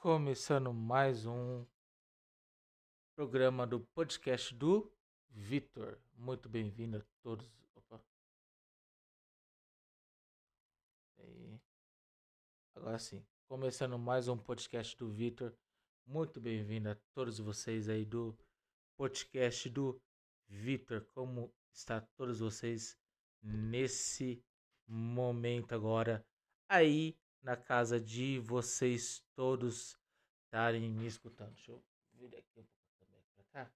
[0.00, 1.66] Começando mais um
[3.14, 4.90] programa do podcast do
[5.28, 5.98] Vitor.
[6.16, 7.59] Muito bem-vindo a todos
[12.74, 13.24] Agora sim.
[13.46, 15.54] Começando mais um podcast do Vitor.
[16.06, 18.36] Muito bem-vindo a todos vocês aí do
[18.96, 20.00] podcast do
[20.48, 21.04] Vitor.
[21.12, 22.96] Como está todos vocês
[23.42, 24.42] nesse
[24.86, 26.24] momento agora
[26.68, 29.96] aí na casa de vocês todos
[30.44, 31.52] estarem me escutando.
[31.52, 33.72] Deixa eu vir aqui um pouco também pra cá.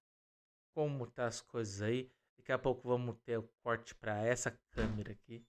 [0.73, 2.11] Como tá as coisas aí?
[2.37, 5.45] Daqui a pouco vamos ter o corte para essa câmera aqui.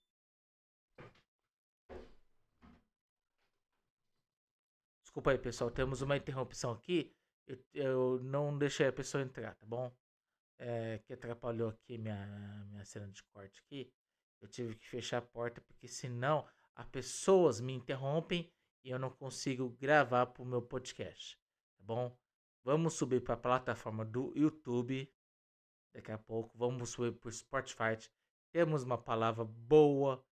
[5.17, 5.71] Desculpa aí, pessoal.
[5.71, 7.11] Temos uma interrupção aqui.
[7.47, 9.91] Eu, eu não deixei a pessoa entrar, tá bom?
[10.59, 13.91] É, que atrapalhou aqui minha, minha cena de corte aqui.
[14.43, 18.53] Eu tive que fechar a porta porque senão as pessoas me interrompem
[18.85, 21.41] e eu não consigo gravar para o meu podcast,
[21.79, 22.15] tá bom?
[22.63, 25.11] Vamos subir para a plataforma do YouTube.
[25.95, 27.97] Daqui a pouco vamos subir para o Spotify.
[28.53, 30.23] Temos uma palavra boa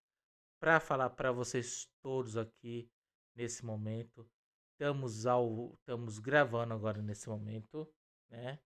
[0.61, 2.87] para falar para vocês todos aqui
[3.35, 4.29] nesse momento.
[4.75, 7.89] Estamos ao, estamos gravando agora nesse momento,
[8.29, 8.59] né?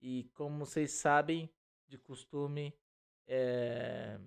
[0.00, 1.52] E como vocês sabem,
[1.88, 2.72] de costume,
[3.26, 4.20] é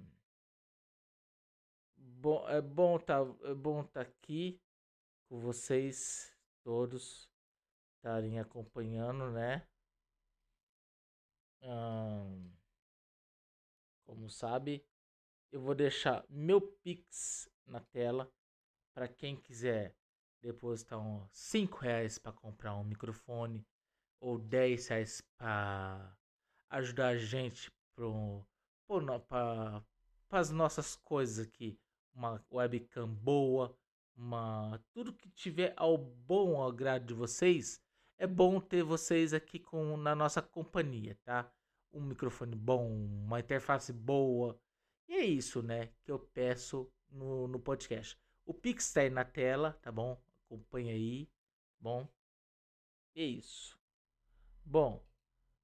[1.95, 4.61] bom, é bom tá, é bom tá aqui
[5.29, 7.31] com vocês todos
[7.95, 9.65] estarem acompanhando, né?
[11.61, 12.51] Hum,
[14.05, 14.85] como sabe,
[15.49, 18.29] eu vou deixar meu Pix na tela
[18.93, 19.98] para quem quiser
[20.41, 23.65] depositar uns 5 reais para comprar um microfone
[24.19, 26.17] ou 10 reais para
[26.69, 27.71] ajudar a gente
[29.27, 29.83] para
[30.31, 31.77] as nossas coisas aqui
[32.13, 33.75] uma webcam boa,
[34.15, 37.81] uma tudo que tiver ao bom agrado de vocês,
[38.17, 41.49] é bom ter vocês aqui com na nossa companhia, tá?
[41.91, 44.59] Um microfone bom, uma interface boa.
[45.07, 48.17] E é isso, né, que eu peço no, no podcast.
[48.45, 50.21] O Pix está aí na tela, tá bom?
[50.49, 51.29] Acompanha aí,
[51.79, 52.07] bom?
[53.15, 53.79] É isso.
[54.65, 55.05] Bom,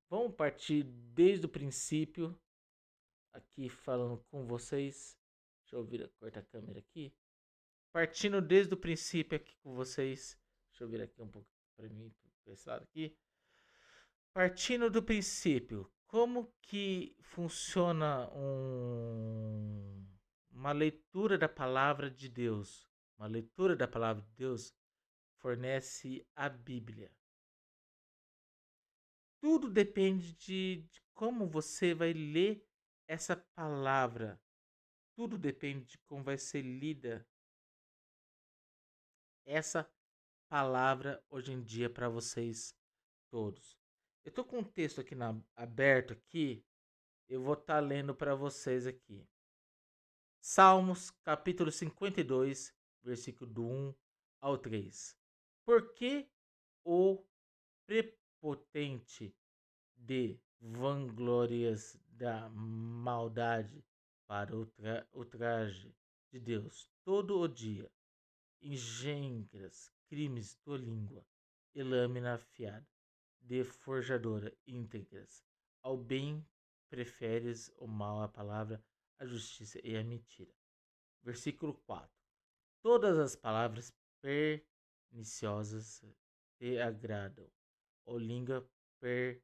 [0.09, 2.37] vamos partir desde o princípio,
[3.33, 5.17] aqui falando com vocês
[5.65, 7.11] Deixa eu vir, cortar a câmera aqui.
[7.91, 10.39] Partindo desde o princípio aqui com vocês.
[10.69, 13.17] Deixa eu vir aqui um pouco para mim, para esse lado aqui.
[14.31, 20.05] Partindo do princípio, como que funciona um,
[20.51, 22.87] uma leitura da palavra de Deus?
[23.17, 24.73] Uma leitura da palavra de Deus
[25.37, 27.11] fornece a Bíblia.
[29.39, 32.65] Tudo depende de, de como você vai ler
[33.07, 34.41] essa palavra
[35.15, 37.25] tudo depende de como vai ser lida
[39.45, 39.89] essa
[40.49, 42.75] palavra hoje em dia para vocês
[43.31, 43.79] todos.
[44.25, 46.65] Eu tô com um texto aqui na, aberto aqui,
[47.29, 49.25] eu vou estar tá lendo para vocês aqui.
[50.41, 52.74] Salmos, capítulo 52,
[53.05, 53.95] versículo do 1
[54.41, 55.17] ao 3.
[55.63, 56.27] Por que
[56.83, 57.23] o
[57.85, 59.35] prepotente
[59.95, 63.83] de vanglórias da maldade
[64.27, 65.95] para o, tra o traje
[66.31, 67.91] de Deus todo o dia,
[68.61, 71.25] engendras crimes tua língua
[71.73, 72.87] e lâmina afiada,
[73.41, 75.45] de forjadora íntegras.
[75.81, 76.43] Ao bem
[76.89, 78.83] preferes o mal, a palavra,
[79.19, 80.53] a justiça e a mentira.
[81.21, 82.14] Versículo 4.
[82.85, 83.91] Todas as palavras
[84.21, 86.05] perniciosas
[86.59, 87.51] te agradam,
[88.05, 89.43] ou língua per,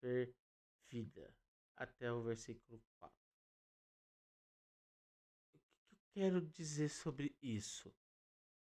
[0.00, 1.32] perfida.
[1.76, 3.24] Até o versículo 4
[6.14, 7.94] quero dizer sobre isso?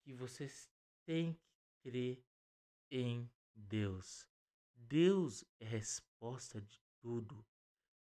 [0.02, 0.70] Que vocês
[1.04, 2.24] têm que crer
[2.88, 4.28] em Deus.
[4.74, 7.44] Deus é a resposta de tudo.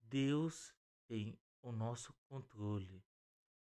[0.00, 0.74] Deus
[1.06, 3.04] tem o nosso controle.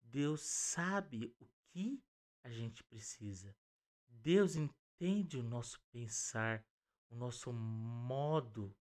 [0.00, 2.02] Deus sabe o que
[2.42, 3.54] a gente precisa.
[4.08, 6.66] Deus entende o nosso pensar,
[7.10, 8.74] o nosso modo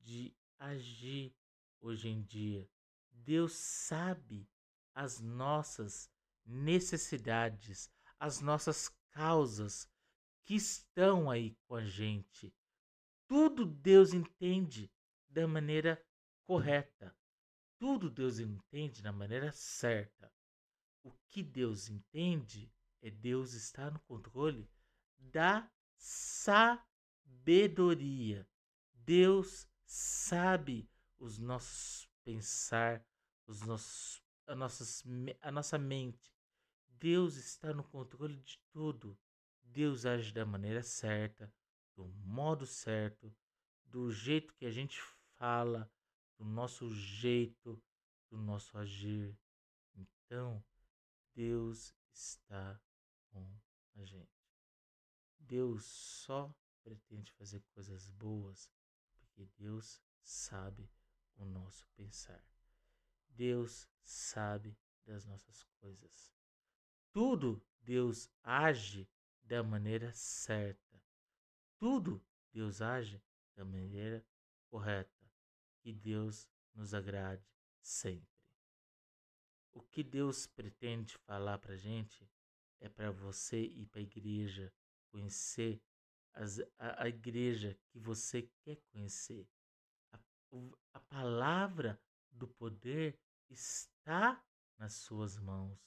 [0.00, 1.32] de agir
[1.80, 2.68] hoje em dia.
[3.12, 4.50] Deus sabe
[4.92, 6.10] as nossas
[6.44, 9.88] necessidades, as nossas causas
[10.42, 12.52] que estão aí com a gente.
[13.28, 14.90] Tudo Deus entende
[15.28, 16.04] da maneira
[16.44, 17.16] correta.
[17.78, 20.32] Tudo Deus entende da maneira certa.
[21.02, 24.68] O que Deus entende é Deus estar no controle
[25.18, 26.78] da sabedoria.
[28.94, 30.88] Deus sabe
[31.18, 33.04] os nossos pensar,
[33.46, 35.02] os nossos, a, nossas,
[35.40, 36.32] a nossa mente.
[36.88, 39.18] Deus está no controle de tudo.
[39.62, 41.52] Deus age da maneira certa,
[41.96, 43.34] do modo certo,
[43.84, 45.00] do jeito que a gente
[45.36, 45.90] fala,
[46.38, 47.82] do nosso jeito,
[48.30, 49.36] do nosso agir.
[49.94, 50.62] Então,
[51.34, 52.80] Deus está
[53.30, 53.58] com
[53.96, 54.42] a gente.
[55.38, 58.70] Deus só pretende fazer coisas boas
[59.14, 60.90] porque Deus sabe
[61.36, 62.44] o nosso pensar.
[63.28, 64.76] Deus sabe
[65.06, 66.32] das nossas coisas.
[67.12, 69.08] Tudo Deus age
[69.42, 71.02] da maneira certa.
[71.78, 73.22] Tudo Deus age
[73.54, 74.24] da maneira
[74.68, 75.10] correta.
[75.80, 77.44] Que Deus nos agrade
[77.80, 78.31] sempre.
[79.72, 82.28] O que Deus pretende falar para gente
[82.80, 84.72] é para você ir para a igreja,
[85.10, 85.82] conhecer
[86.34, 89.48] as, a, a, igreja que você quer conhecer.
[90.12, 90.18] A,
[90.94, 92.00] a palavra
[92.30, 94.44] do poder está
[94.78, 95.78] nas suas mãos,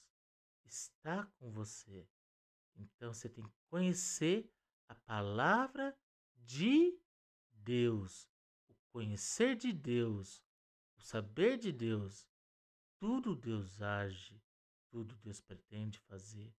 [0.64, 2.08] está com você.
[2.76, 4.50] Então você tem que conhecer
[4.88, 5.96] a palavra
[6.34, 6.98] de
[7.52, 8.28] Deus,
[8.68, 10.42] o conhecer de Deus,
[10.96, 12.26] o saber de Deus.
[12.98, 14.42] Tudo Deus age,
[14.90, 16.54] tudo Deus pretende fazer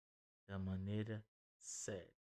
[0.47, 1.25] da maneira
[1.57, 2.15] certa.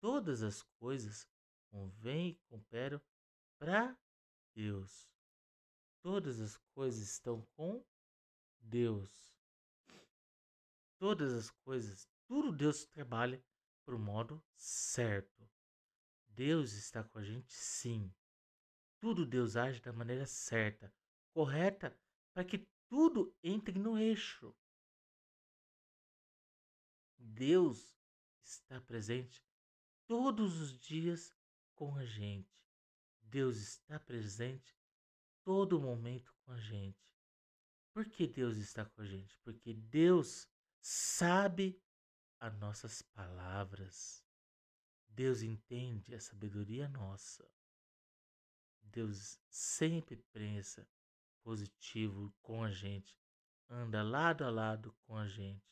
[0.00, 1.28] Todas as coisas
[1.70, 3.00] convêm e cooperam
[3.58, 3.98] para
[4.54, 5.10] Deus.
[6.02, 7.84] Todas as coisas estão com
[8.60, 9.34] Deus.
[10.98, 13.42] Todas as coisas, tudo Deus trabalha
[13.84, 15.48] para o modo certo.
[16.28, 18.14] Deus está com a gente sim.
[19.00, 20.92] Tudo Deus age da maneira certa,
[21.34, 21.98] correta,
[22.32, 24.54] para que tudo entre no eixo.
[27.18, 27.94] Deus
[28.42, 29.44] está presente
[30.06, 31.34] todos os dias
[31.74, 32.56] com a gente.
[33.20, 34.76] Deus está presente
[35.42, 37.14] todo momento com a gente.
[37.92, 39.36] Por que Deus está com a gente?
[39.38, 40.48] Porque Deus
[40.80, 41.82] sabe
[42.38, 44.24] as nossas palavras.
[45.08, 47.50] Deus entende a sabedoria nossa.
[48.82, 50.88] Deus sempre pensa
[51.46, 53.16] positivo com a gente,
[53.70, 55.64] anda lado a lado com a gente.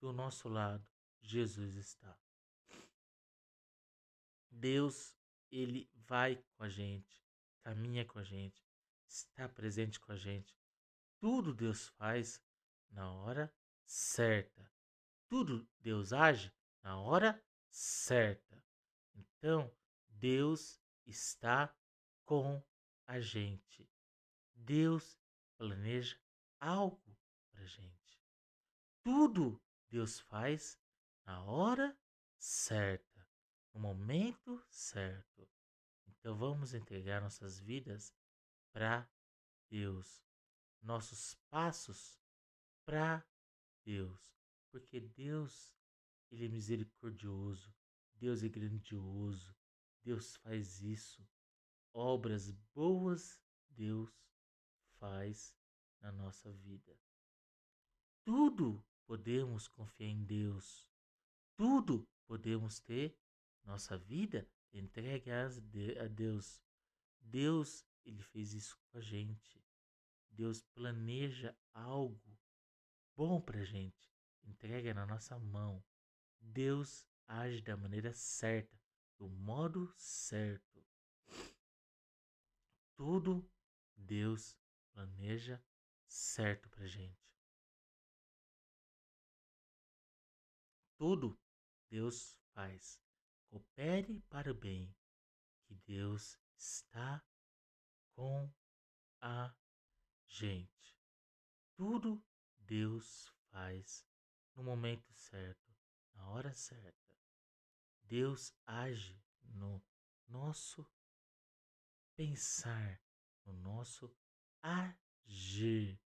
[0.00, 0.82] Do nosso lado,
[1.20, 2.18] Jesus está.
[4.50, 5.14] Deus,
[5.50, 7.22] ele vai com a gente,
[7.60, 8.64] caminha com a gente,
[9.06, 10.56] está presente com a gente.
[11.18, 12.42] Tudo Deus faz
[12.90, 14.72] na hora certa.
[15.28, 16.50] Tudo Deus age
[16.82, 18.64] na hora certa.
[19.14, 19.70] Então,
[20.08, 21.76] Deus está
[22.24, 22.62] com
[23.06, 23.93] a gente.
[24.54, 25.18] Deus
[25.56, 26.18] planeja
[26.60, 27.16] algo
[27.50, 28.20] para gente.
[29.02, 30.78] Tudo Deus faz
[31.26, 31.96] na hora
[32.38, 33.26] certa,
[33.72, 35.48] no momento certo.
[36.06, 38.14] Então vamos entregar nossas vidas
[38.72, 39.08] para
[39.70, 40.22] Deus,
[40.82, 42.20] nossos passos
[42.84, 43.26] para
[43.84, 44.34] Deus,
[44.70, 45.74] porque Deus
[46.30, 47.72] ele é misericordioso,
[48.14, 49.54] Deus é grandioso,
[50.02, 51.26] Deus faz isso.
[51.92, 53.40] Obras boas
[53.76, 54.10] Deus
[54.98, 55.54] faz
[56.00, 56.98] na nossa vida.
[58.24, 60.88] Tudo podemos confiar em Deus.
[61.56, 63.16] Tudo podemos ter
[63.64, 65.48] nossa vida entregue a
[66.08, 66.62] Deus.
[67.20, 69.62] Deus, ele fez isso com a gente.
[70.30, 72.38] Deus planeja algo
[73.16, 75.82] bom pra gente, entrega na nossa mão.
[76.40, 78.76] Deus age da maneira certa,
[79.16, 80.84] do modo certo.
[82.96, 83.48] Tudo
[83.96, 84.56] Deus
[84.94, 85.62] planeja
[86.06, 87.20] certo pra gente.
[90.96, 91.38] Tudo
[91.90, 93.02] Deus faz.
[93.50, 94.96] Coopere para o bem,
[95.64, 97.22] que Deus está
[98.14, 98.50] com
[99.20, 99.54] a
[100.26, 100.98] gente.
[101.76, 102.24] Tudo
[102.56, 104.06] Deus faz
[104.54, 105.74] no momento certo,
[106.14, 107.16] na hora certa.
[108.02, 109.84] Deus age no
[110.28, 110.88] nosso
[112.16, 113.02] pensar,
[113.44, 114.08] no nosso
[114.64, 116.00] agir.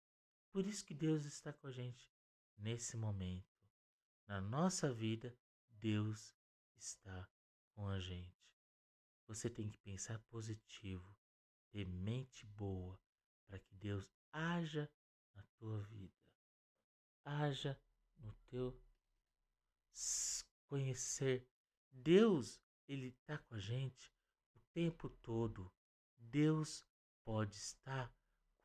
[0.52, 2.12] Por isso que Deus está com a gente
[2.58, 3.46] nesse momento.
[4.28, 5.38] Na nossa vida,
[5.70, 6.36] Deus
[6.76, 7.30] está
[7.74, 8.36] com a gente.
[9.28, 11.16] Você tem que pensar positivo,
[11.72, 13.00] ter mente boa,
[13.46, 14.90] para que Deus haja
[15.36, 16.28] na tua vida
[17.28, 17.80] haja
[18.20, 18.82] no teu
[20.68, 21.48] conhecer.
[21.92, 24.14] Deus, Ele está com a gente
[24.56, 25.72] o tempo todo.
[26.18, 26.86] Deus
[27.24, 28.14] pode estar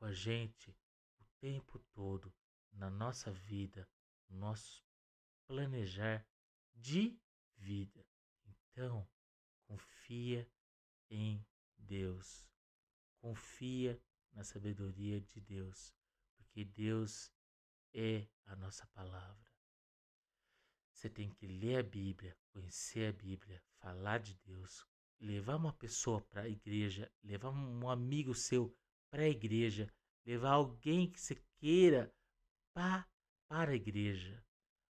[0.02, 0.76] com a gente
[1.20, 2.34] o tempo todo
[2.72, 3.88] na nossa vida,
[4.28, 4.84] no nosso
[5.46, 6.26] planejar
[6.74, 7.16] de
[7.54, 8.04] vida.
[8.44, 9.08] Então,
[9.64, 10.50] confia
[11.08, 11.46] em
[11.78, 12.44] Deus.
[13.20, 15.94] Confia na sabedoria de Deus,
[16.34, 17.32] porque Deus
[17.94, 19.52] é a nossa palavra.
[20.90, 24.84] Você tem que ler a Bíblia, conhecer a Bíblia, falar de Deus,
[25.20, 28.76] levar uma pessoa para a igreja, levar um amigo seu
[29.12, 29.92] para a igreja,
[30.24, 32.10] levar alguém que você queira
[32.72, 33.06] pra,
[33.46, 34.42] para a igreja.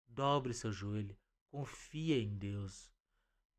[0.08, 2.92] Dobre seu joelho, confia em Deus.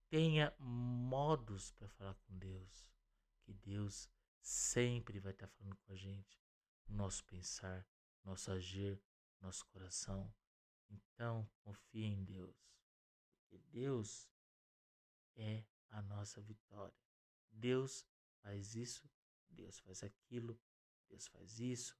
[0.09, 2.85] Tenha modos para falar com Deus.
[3.45, 4.09] Que Deus
[4.41, 6.37] sempre vai estar tá falando com a gente.
[6.89, 7.87] Nosso pensar,
[8.25, 9.01] nosso agir,
[9.39, 10.33] nosso coração.
[10.89, 12.69] Então, confie em Deus.
[13.37, 14.29] Porque Deus
[15.37, 16.99] é a nossa vitória.
[17.49, 18.05] Deus
[18.41, 19.09] faz isso,
[19.49, 20.59] Deus faz aquilo,
[21.07, 21.97] Deus faz isso.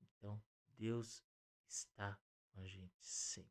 [0.00, 1.24] Então, Deus
[1.66, 2.20] está
[2.50, 3.48] com a gente sim.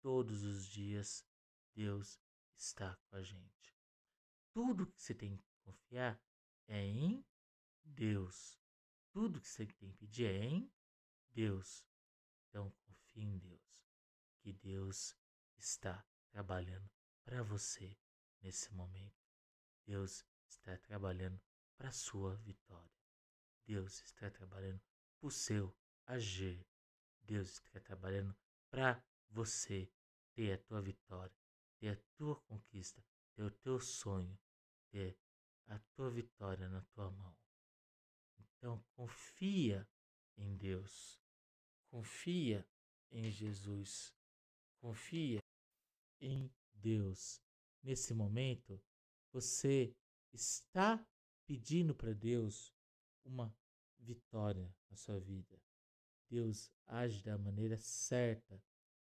[0.00, 1.26] Todos os dias,
[1.74, 2.18] Deus
[2.56, 3.76] está com a gente.
[4.52, 6.22] Tudo que você tem que confiar
[6.66, 7.24] é em
[7.84, 8.58] Deus.
[9.12, 10.72] Tudo que você tem que pedir é em
[11.30, 11.86] Deus.
[12.48, 13.84] Então, confie em Deus.
[14.40, 15.16] Que Deus
[15.58, 16.90] está trabalhando
[17.24, 17.96] para você
[18.40, 19.20] nesse momento.
[19.84, 21.40] Deus está trabalhando
[21.80, 22.92] para a sua vitória.
[23.66, 24.82] Deus está trabalhando
[25.18, 26.62] para o seu agir.
[27.22, 28.36] Deus está trabalhando
[28.70, 29.90] para você
[30.34, 31.34] ter a tua vitória,
[31.78, 33.02] ter a tua conquista,
[33.34, 34.38] ter o teu sonho,
[34.90, 35.18] ter
[35.68, 37.34] a tua vitória na tua mão.
[38.38, 39.88] Então confia
[40.36, 41.18] em Deus.
[41.88, 42.68] Confia
[43.10, 44.14] em Jesus.
[44.82, 45.42] Confia
[46.20, 47.40] em Deus.
[47.82, 48.78] Nesse momento,
[49.32, 49.96] você
[50.30, 51.02] está
[51.50, 52.72] pedindo para Deus
[53.24, 53.52] uma
[53.98, 55.60] vitória na sua vida.
[56.28, 58.62] Deus age da maneira certa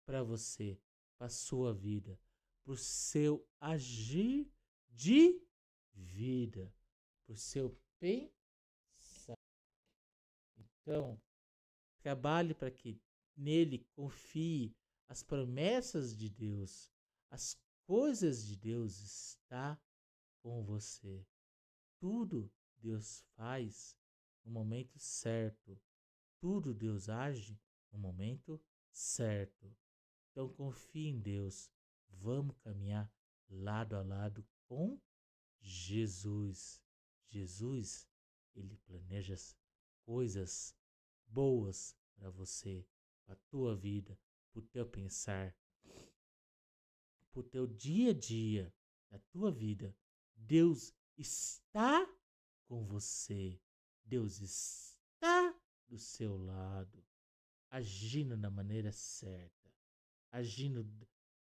[0.05, 0.77] para você,
[1.17, 2.19] para sua vida,
[2.61, 4.51] para o seu agir
[4.89, 5.41] de
[5.93, 6.69] vida,
[7.25, 9.37] para o seu pensar.
[10.57, 11.17] Então,
[12.01, 13.01] trabalhe para que
[13.37, 14.75] nele confie
[15.07, 16.91] as promessas de Deus,
[17.31, 17.57] as
[17.87, 19.81] coisas de Deus está
[20.41, 21.25] com você.
[22.03, 23.97] Tudo Deus faz
[24.43, 25.79] no momento certo.
[26.37, 27.57] Tudo Deus age
[27.93, 29.73] no momento certo.
[30.29, 31.71] Então confie em Deus.
[32.09, 33.09] Vamos caminhar
[33.49, 34.99] lado a lado com
[35.61, 36.83] Jesus.
[37.29, 38.05] Jesus,
[38.53, 39.35] ele planeja
[40.01, 40.75] coisas
[41.25, 42.85] boas para você,
[43.23, 44.19] para a tua vida,
[44.51, 45.55] para o teu pensar,
[47.31, 48.75] para o teu dia a dia,
[49.09, 49.95] da tua vida.
[50.35, 52.07] Deus está
[52.67, 53.59] com você.
[54.05, 57.03] Deus está do seu lado,
[57.69, 59.73] agindo da maneira certa,
[60.31, 60.83] agindo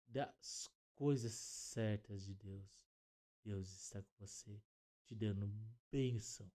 [0.06, 2.86] das coisas certas de Deus.
[3.44, 4.62] Deus está com você,
[5.04, 5.48] te dando
[5.90, 6.50] bênção,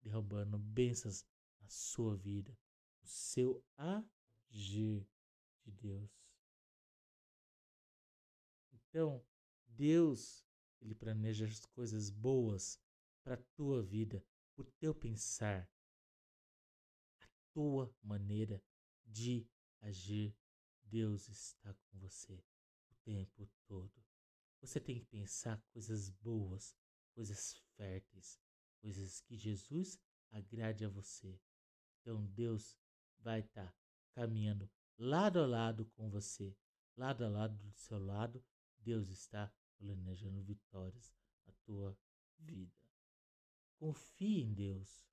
[0.00, 1.24] derrubando bênçãos
[1.60, 2.56] na sua vida,
[3.02, 5.06] no seu agir
[5.62, 6.10] de Deus.
[8.72, 9.24] Então,
[9.68, 10.44] Deus,
[10.80, 12.78] ele planeja as coisas boas
[13.22, 14.24] para a tua vida,
[14.56, 15.70] o teu pensar,
[17.20, 18.62] a tua maneira
[19.04, 19.46] de
[19.80, 20.36] agir.
[20.82, 22.42] Deus está com você
[22.90, 23.92] o tempo todo.
[24.60, 26.76] Você tem que pensar coisas boas,
[27.14, 28.40] coisas férteis,
[28.80, 30.00] coisas que Jesus
[30.32, 31.40] agrade a você.
[32.00, 32.76] Então Deus
[33.20, 33.74] vai estar tá
[34.12, 34.68] caminhando
[34.98, 36.54] lado a lado com você,
[36.96, 38.44] lado a lado do seu lado,
[38.78, 41.12] Deus está planejando vitórias
[41.46, 41.98] na tua
[42.38, 42.72] vida.
[43.78, 45.08] Confie em Deus.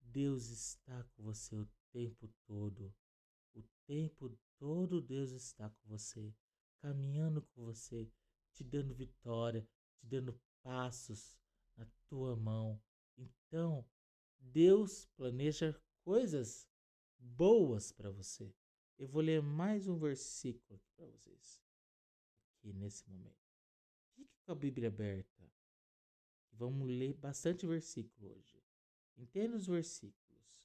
[0.00, 2.94] Deus está com você o tempo todo.
[3.52, 6.32] O tempo todo Deus está com você,
[6.78, 8.08] caminhando com você,
[8.52, 11.36] te dando vitória, te dando passos
[11.76, 12.80] na tua mão.
[13.16, 13.84] Então,
[14.38, 16.68] Deus planeja coisas
[17.18, 18.54] boas para você.
[18.96, 21.60] Eu vou ler mais um versículo aqui para vocês
[22.66, 23.45] aqui nesse momento.
[24.46, 25.52] Com a Bíblia aberta.
[26.52, 28.62] Vamos ler bastante versículo hoje.
[29.16, 30.64] Entenda os versículos.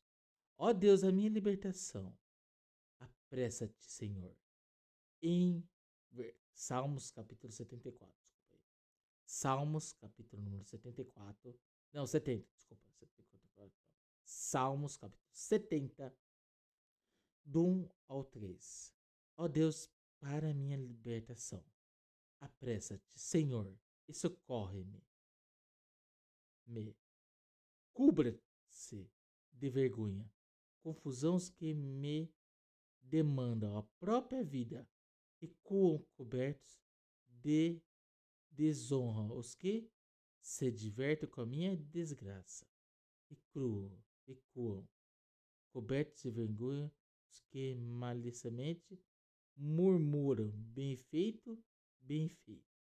[0.57, 2.17] Ó Deus, a minha libertação,
[2.99, 4.37] apressa-te, Senhor.
[5.21, 5.67] Em
[6.53, 8.15] Salmos capítulo 74.
[8.23, 8.61] Desculpa aí.
[9.25, 11.59] Salmos capítulo número 74.
[11.91, 12.83] Não, 70, desculpa.
[12.91, 13.73] 74.
[14.23, 16.15] Salmos capítulo 70,
[17.43, 18.93] do 1 ao 3.
[19.37, 19.89] Ó Deus,
[20.19, 21.65] para a minha libertação,
[22.41, 23.73] Apressa-te, Senhor,
[24.07, 25.01] e socorre-me.
[26.65, 26.97] Me.
[27.93, 29.09] Cubra-se
[29.53, 30.27] de vergonha,
[30.81, 32.33] confusão os que me
[32.99, 34.89] demandam a própria vida,
[35.39, 36.81] recuam cobertos
[37.27, 37.79] de
[38.49, 39.87] desonra os que
[40.41, 42.65] se divertem com a minha desgraça,
[43.29, 44.87] e cruam, recuam,
[45.71, 46.91] cobertos de vergonha
[47.29, 48.99] os que maliciamente
[49.55, 51.63] murmuram bem feito,
[52.01, 52.71] bem feito.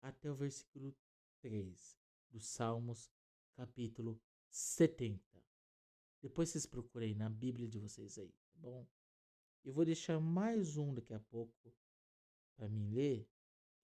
[0.00, 0.96] Até o versículo
[1.40, 1.98] 3
[2.30, 3.10] do Salmos,
[3.54, 5.20] capítulo 70.
[6.20, 8.86] Depois vocês procurem na Bíblia de vocês aí, tá bom?
[9.64, 11.72] Eu vou deixar mais um daqui a pouco
[12.56, 13.28] para mim ler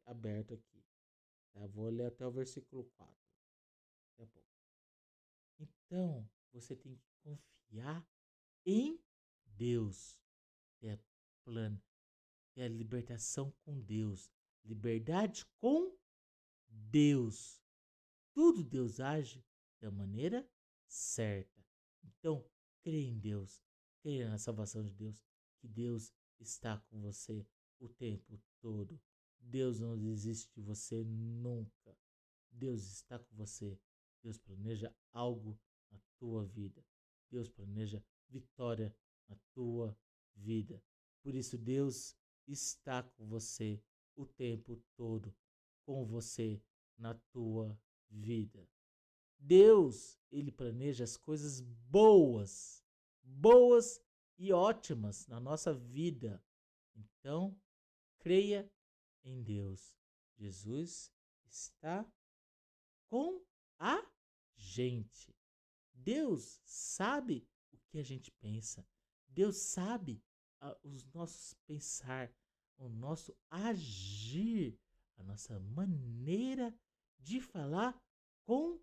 [0.06, 0.84] aberto aqui.
[1.52, 1.66] Tá?
[1.66, 3.14] Vou ler até o versículo 4.
[4.16, 4.48] Daqui a pouco.
[5.58, 8.06] Então, você tem que confiar
[8.64, 9.00] em
[9.44, 10.18] Deus.
[10.80, 11.00] Ter
[11.44, 11.82] plano,
[12.54, 14.30] ter a libertação com Deus,
[14.68, 15.96] liberdade com
[16.68, 17.60] Deus.
[18.32, 19.44] Tudo Deus age
[19.80, 20.48] da maneira
[20.86, 21.64] certa.
[22.04, 22.44] Então,
[22.82, 23.62] creia em Deus,
[24.02, 25.24] creia na salvação de Deus,
[25.60, 27.46] que Deus está com você
[27.80, 29.00] o tempo todo.
[29.40, 31.96] Deus não desiste de você nunca.
[32.50, 33.78] Deus está com você.
[34.22, 35.58] Deus planeja algo
[35.90, 36.84] na tua vida.
[37.30, 38.94] Deus planeja vitória
[39.28, 39.96] na tua
[40.34, 40.82] vida.
[41.22, 43.82] Por isso, Deus está com você
[44.18, 45.34] o tempo todo,
[45.84, 46.60] com você
[46.96, 48.68] na tua vida.
[49.38, 52.84] Deus, ele planeja as coisas boas,
[53.22, 54.02] boas
[54.36, 56.42] e ótimas na nossa vida.
[56.96, 57.56] Então,
[58.18, 58.70] creia
[59.24, 59.96] em Deus.
[60.36, 61.12] Jesus
[61.46, 62.04] está
[63.08, 63.40] com
[63.78, 64.04] a
[64.56, 65.34] gente.
[65.94, 68.86] Deus sabe o que a gente pensa.
[69.28, 70.20] Deus sabe
[70.60, 72.32] uh, os nossos pensar,
[72.78, 74.78] o nosso agir,
[75.16, 76.74] a nossa maneira
[77.18, 78.00] de falar
[78.44, 78.80] com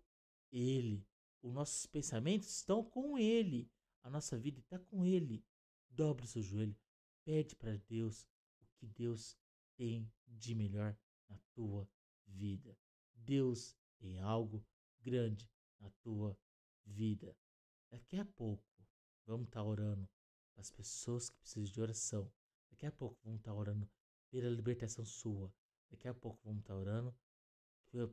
[0.52, 1.04] Ele.
[1.42, 3.70] Os nossos pensamentos estão com Ele.
[4.02, 5.44] A nossa vida está com Ele.
[5.88, 6.76] Dobre o seu joelho.
[7.24, 8.26] Pede para Deus
[8.60, 9.36] o que Deus
[9.76, 10.96] tem de melhor
[11.28, 11.88] na tua
[12.26, 12.76] vida.
[13.14, 14.64] Deus tem algo
[15.00, 16.38] grande na tua
[16.84, 17.36] vida.
[17.90, 18.64] Daqui a pouco
[19.24, 20.08] vamos estar tá orando
[20.52, 22.32] para as pessoas que precisam de oração.
[22.76, 23.88] Daqui a pouco vamos estar tá orando
[24.30, 25.50] pela libertação sua.
[25.90, 27.16] Daqui a pouco vamos estar tá orando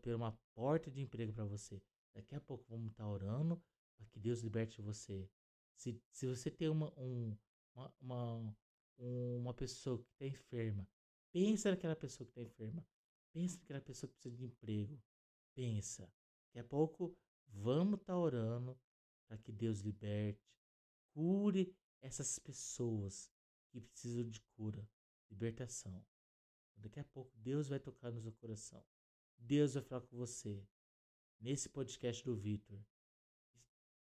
[0.02, 1.84] por uma porta de emprego para você.
[2.15, 3.62] Daqui a pouco vamos estar orando
[3.97, 5.30] para que Deus liberte você.
[5.76, 7.38] Se, se você tem uma, um,
[7.76, 8.58] uma, uma,
[8.97, 10.88] uma pessoa que está enferma,
[11.34, 12.88] pensa naquela pessoa que está enferma.
[13.34, 14.97] Pensa naquela pessoa que precisa de emprego.
[15.54, 16.10] Pensa.
[16.45, 17.13] Daqui a pouco
[17.49, 18.80] vamos estar orando
[19.28, 20.41] para que Deus liberte,
[21.13, 23.33] cure essas pessoas
[23.73, 24.88] que precisam de cura,
[25.31, 26.05] libertação.
[26.75, 28.86] Daqui a pouco Deus vai tocar no seu coração.
[29.38, 30.63] Deus vai falar com você.
[31.39, 32.79] Nesse podcast do Vitor.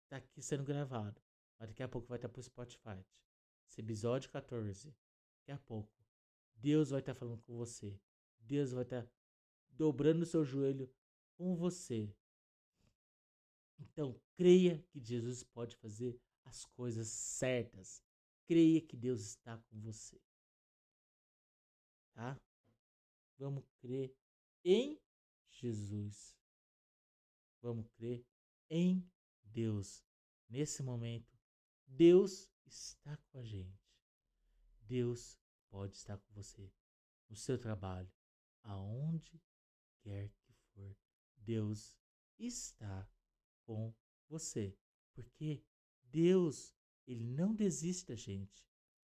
[0.04, 1.22] Está aqui sendo gravado.
[1.58, 3.04] Mas daqui a pouco vai estar para o Spotify.
[3.68, 4.94] Esse episódio 14.
[5.40, 6.06] Daqui a pouco.
[6.56, 8.00] Deus vai estar falando com você.
[8.40, 9.10] Deus vai estar
[9.70, 10.94] dobrando o seu joelho
[11.38, 12.14] com você.
[13.80, 18.05] Então, creia que Jesus pode fazer as coisas certas.
[18.46, 20.22] Creia que Deus está com você.
[22.14, 22.40] Tá?
[23.38, 24.16] Vamos crer
[24.64, 25.00] em
[25.50, 26.38] Jesus.
[27.62, 28.26] Vamos crer
[28.70, 29.10] em
[29.44, 30.04] Deus.
[30.50, 31.38] Nesse momento,
[31.88, 33.86] Deus está com a gente.
[34.82, 36.72] Deus pode estar com você
[37.30, 38.12] no seu trabalho,
[38.62, 39.42] aonde
[40.02, 40.96] quer que for.
[41.38, 41.98] Deus
[42.38, 43.10] está
[43.64, 43.94] com
[44.28, 44.78] você,
[45.14, 45.64] porque
[46.04, 46.75] Deus,
[47.08, 48.66] ele não desiste da gente.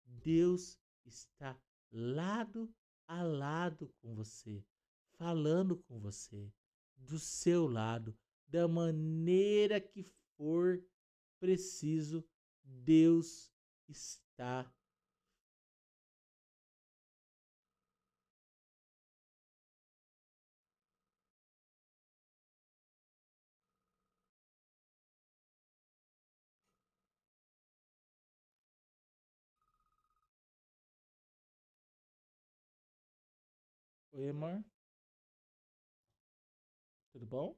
[0.05, 1.59] Deus está
[1.91, 2.73] lado
[3.07, 4.65] a lado com você
[5.17, 6.53] falando com você,
[6.97, 10.03] do seu lado, da maneira que
[10.37, 10.83] for
[11.39, 12.25] preciso,
[12.63, 13.51] Deus
[13.89, 14.71] está
[34.17, 34.65] Oi, amor.
[37.13, 37.57] Tudo bom?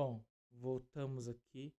[0.00, 1.74] Bom, voltamos aqui.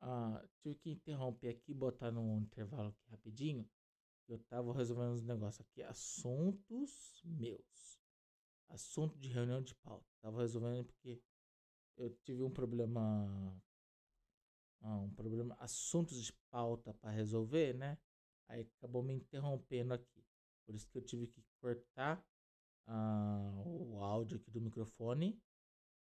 [0.00, 3.68] Ah, tive que interromper aqui, botar num intervalo aqui rapidinho.
[4.26, 8.00] Eu tava resolvendo uns negócios aqui, assuntos meus.
[8.70, 10.06] Assunto de reunião de pauta.
[10.22, 11.20] Tava resolvendo porque
[11.98, 13.62] eu tive um problema.
[14.80, 15.54] Ah, um problema.
[15.58, 17.98] Assuntos de pauta para resolver, né?
[18.48, 20.24] Aí acabou me interrompendo aqui.
[20.64, 22.26] Por isso que eu tive que cortar
[22.86, 25.38] ah, o áudio aqui do microfone,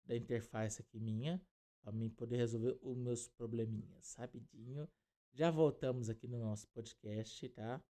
[0.08, 1.42] da interface aqui minha,
[1.82, 4.90] para mim poder resolver os meus probleminhas rapidinho.
[5.34, 7.84] Já voltamos aqui no nosso podcast, tá?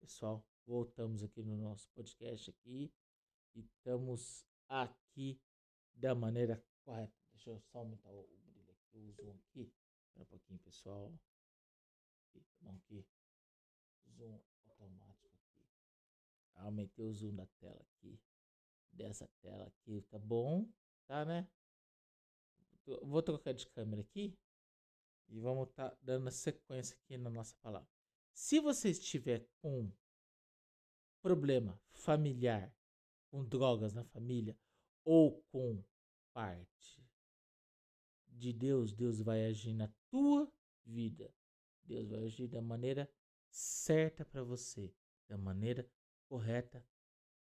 [0.00, 2.90] Pessoal, voltamos aqui no nosso podcast aqui
[3.54, 5.38] e estamos aqui
[5.94, 7.12] da maneira correta.
[7.32, 9.70] Deixa eu só aumentar o, brilho aqui, o zoom aqui.
[10.06, 11.12] Espera um pouquinho, pessoal.
[12.28, 13.06] Aqui, tá aqui.
[14.16, 15.66] Zoom automático aqui.
[16.54, 18.18] Aumentei o zoom da tela aqui.
[18.90, 20.66] Dessa tela aqui, tá bom?
[21.06, 21.46] Tá, né?
[23.02, 24.36] Vou trocar de câmera aqui.
[25.28, 27.88] E vamos estar tá dando sequência aqui na nossa palavra.
[28.32, 29.92] Se você estiver com
[31.20, 32.74] problema familiar,
[33.30, 34.56] com drogas na família,
[35.04, 35.84] ou com
[36.32, 37.04] parte
[38.28, 40.50] de Deus, Deus vai agir na tua
[40.84, 41.34] vida.
[41.84, 43.10] Deus vai agir da maneira
[43.50, 44.94] certa para você,
[45.28, 45.90] da maneira
[46.28, 46.86] correta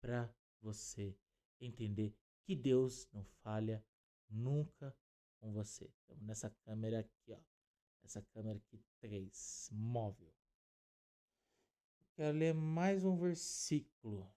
[0.00, 1.16] para você
[1.60, 3.84] entender que Deus não falha
[4.28, 4.94] nunca
[5.42, 5.92] com você.
[6.04, 7.40] Então, nessa câmera aqui, ó.
[8.04, 10.32] Essa câmera aqui 3, móvel.
[12.14, 14.32] Quero ler mais um versículo.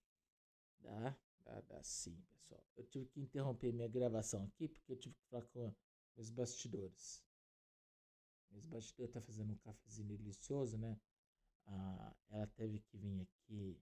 [0.79, 1.15] Dá?
[1.43, 2.63] Dá, dá sim, pessoal.
[2.75, 5.73] Eu tive que interromper minha gravação aqui porque eu tive que falar com
[6.15, 7.23] os bastidores.
[8.51, 10.99] Os bastidores tá fazendo um cafezinho delicioso, né?
[11.67, 13.79] Ah, ela teve que vir aqui.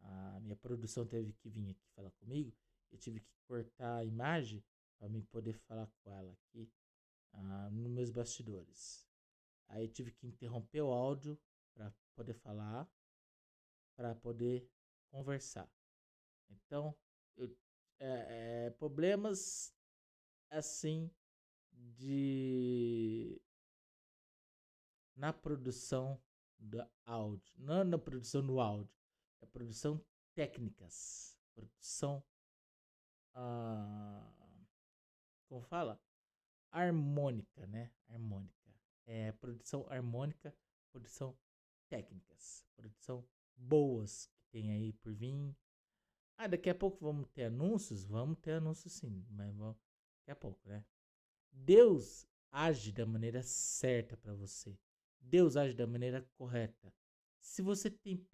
[0.00, 2.54] A minha produção teve que vir aqui falar comigo.
[2.90, 4.64] Eu tive que cortar a imagem
[4.98, 6.70] para mim poder falar com ela aqui
[7.32, 9.06] ah, nos meus bastidores.
[9.68, 11.38] Aí tive que interromper o áudio
[11.74, 12.90] para poder falar
[13.98, 14.70] para poder
[15.10, 15.68] conversar.
[16.48, 16.96] Então,
[17.36, 17.46] eu,
[17.98, 19.74] é, é, problemas
[20.50, 21.10] assim
[21.72, 23.40] de
[25.16, 26.20] na produção
[26.58, 28.96] do áudio, não na produção do áudio,
[29.40, 30.00] é produção
[30.32, 32.22] técnicas, produção
[33.34, 34.37] ah,
[35.48, 36.00] como fala?
[36.70, 37.90] Harmônica, né?
[38.08, 38.54] Harmônica.
[39.06, 40.54] É produção harmônica,
[40.92, 41.36] produção
[41.88, 45.56] técnicas, produção boas que tem aí por vir.
[46.36, 48.04] Ah, daqui a pouco vamos ter anúncios?
[48.04, 49.76] Vamos ter anúncios sim, mas vamos,
[50.18, 50.84] daqui a pouco, né?
[51.50, 54.78] Deus age da maneira certa para você.
[55.20, 56.94] Deus age da maneira correta.
[57.40, 58.24] Se você tem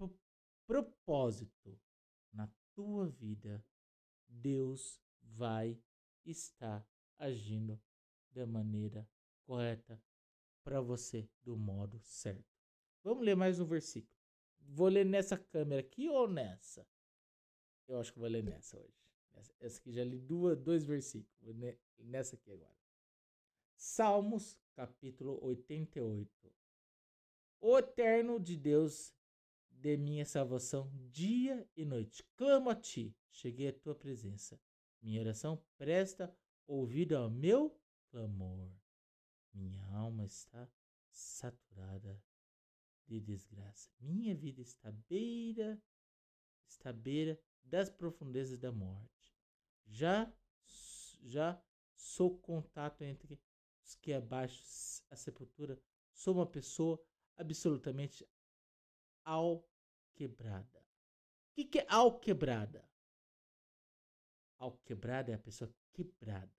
[0.66, 1.80] propósito
[2.32, 3.64] na tua vida,
[4.28, 5.80] Deus vai
[6.24, 6.86] estar
[7.18, 7.80] agindo
[8.32, 9.08] da maneira
[9.44, 10.02] correta
[10.62, 12.44] para você do modo certo.
[13.02, 14.14] Vamos ler mais um versículo.
[14.60, 16.86] Vou ler nessa câmera aqui ou nessa?
[17.86, 19.04] Eu acho que vou ler nessa hoje.
[19.60, 21.36] Essa aqui já li duas, dois versículos.
[21.40, 21.54] Vou
[21.98, 22.76] nessa aqui agora.
[23.76, 26.52] Salmos, capítulo 88.
[27.60, 29.14] O eterno de Deus
[29.70, 32.24] de minha salvação, dia e noite.
[32.36, 34.58] Clamo a ti, cheguei à tua presença.
[35.02, 36.34] Minha oração presta
[36.66, 37.78] ouvido ao meu
[38.10, 38.70] clamor.
[39.52, 40.68] Minha alma está
[41.10, 42.20] saturada
[43.06, 43.90] de desgraça.
[44.00, 45.80] Minha vida está beira,
[46.66, 49.34] está beira das profundezas da morte.
[49.86, 50.32] Já,
[51.22, 51.62] já
[51.94, 53.40] sou contato entre
[53.82, 54.62] os que abaixo
[55.10, 55.78] a sepultura.
[56.12, 57.00] Sou uma pessoa
[57.36, 58.26] absolutamente
[59.24, 60.80] alquebrada.
[60.80, 62.88] O que, que é alquebrada?
[64.58, 66.52] Alquebrada é a pessoa quebrada.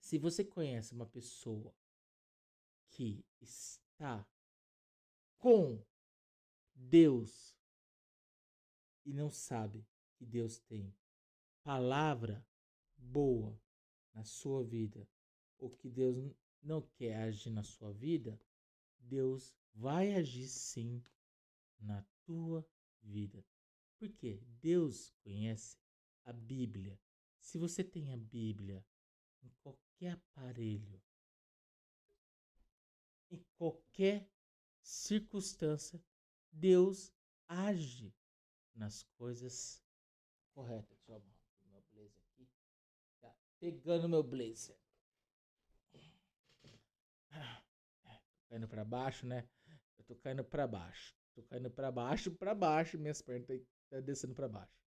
[0.00, 1.74] Se você conhece uma pessoa
[2.88, 4.26] que está
[5.38, 5.84] com
[6.74, 7.54] Deus
[9.04, 10.94] e não sabe que Deus tem
[11.62, 12.46] palavra
[12.96, 13.60] boa
[14.14, 15.06] na sua vida,
[15.58, 18.40] ou que Deus não quer agir na sua vida,
[18.98, 21.02] Deus vai agir sim
[21.78, 22.66] na tua
[23.02, 23.44] vida.
[23.98, 25.76] Porque Deus conhece
[26.24, 26.98] a Bíblia.
[27.40, 28.84] Se você tem a Bíblia
[29.42, 31.02] em qualquer aparelho,
[33.30, 34.28] em qualquer
[34.80, 36.02] circunstância,
[36.52, 37.12] Deus
[37.48, 38.14] age
[38.74, 39.82] nas coisas
[40.54, 40.96] corretas.
[40.98, 41.40] Deixa eu arrumar
[41.70, 42.48] meu blazer aqui.
[43.20, 44.78] Tá pegando meu blazer.
[48.48, 49.48] Tô caindo pra baixo, né?
[49.98, 51.14] Eu tô caindo pra baixo.
[51.34, 52.98] Tô caindo pra baixo, pra baixo.
[52.98, 54.80] Minhas pernas estão tá descendo pra baixo.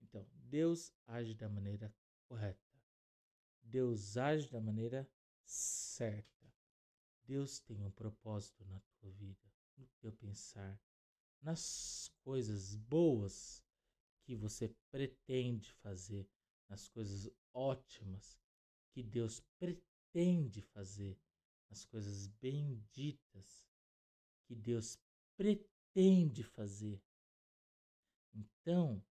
[0.00, 1.94] Então, Deus age da maneira
[2.28, 2.60] correta.
[3.62, 5.08] Deus age da maneira
[5.44, 6.30] certa.
[7.24, 10.78] Deus tem um propósito na tua vida, no teu pensar,
[11.40, 13.64] nas coisas boas
[14.24, 16.28] que você pretende fazer,
[16.68, 18.38] nas coisas ótimas
[18.90, 21.18] que Deus pretende fazer,
[21.70, 23.66] nas coisas benditas
[24.44, 24.98] que Deus
[25.36, 27.02] pretende fazer.
[28.34, 29.04] Então,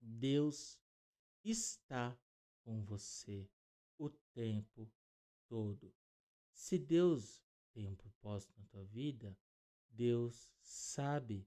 [0.00, 0.80] Deus
[1.44, 2.18] está
[2.62, 3.48] com você
[3.98, 4.90] o tempo
[5.48, 5.94] todo.
[6.52, 9.36] Se Deus tem um propósito na tua vida,
[9.88, 11.46] Deus sabe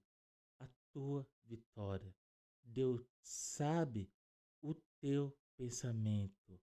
[0.58, 2.14] a tua vitória.
[2.62, 4.10] Deus sabe
[4.62, 6.60] o teu pensamento.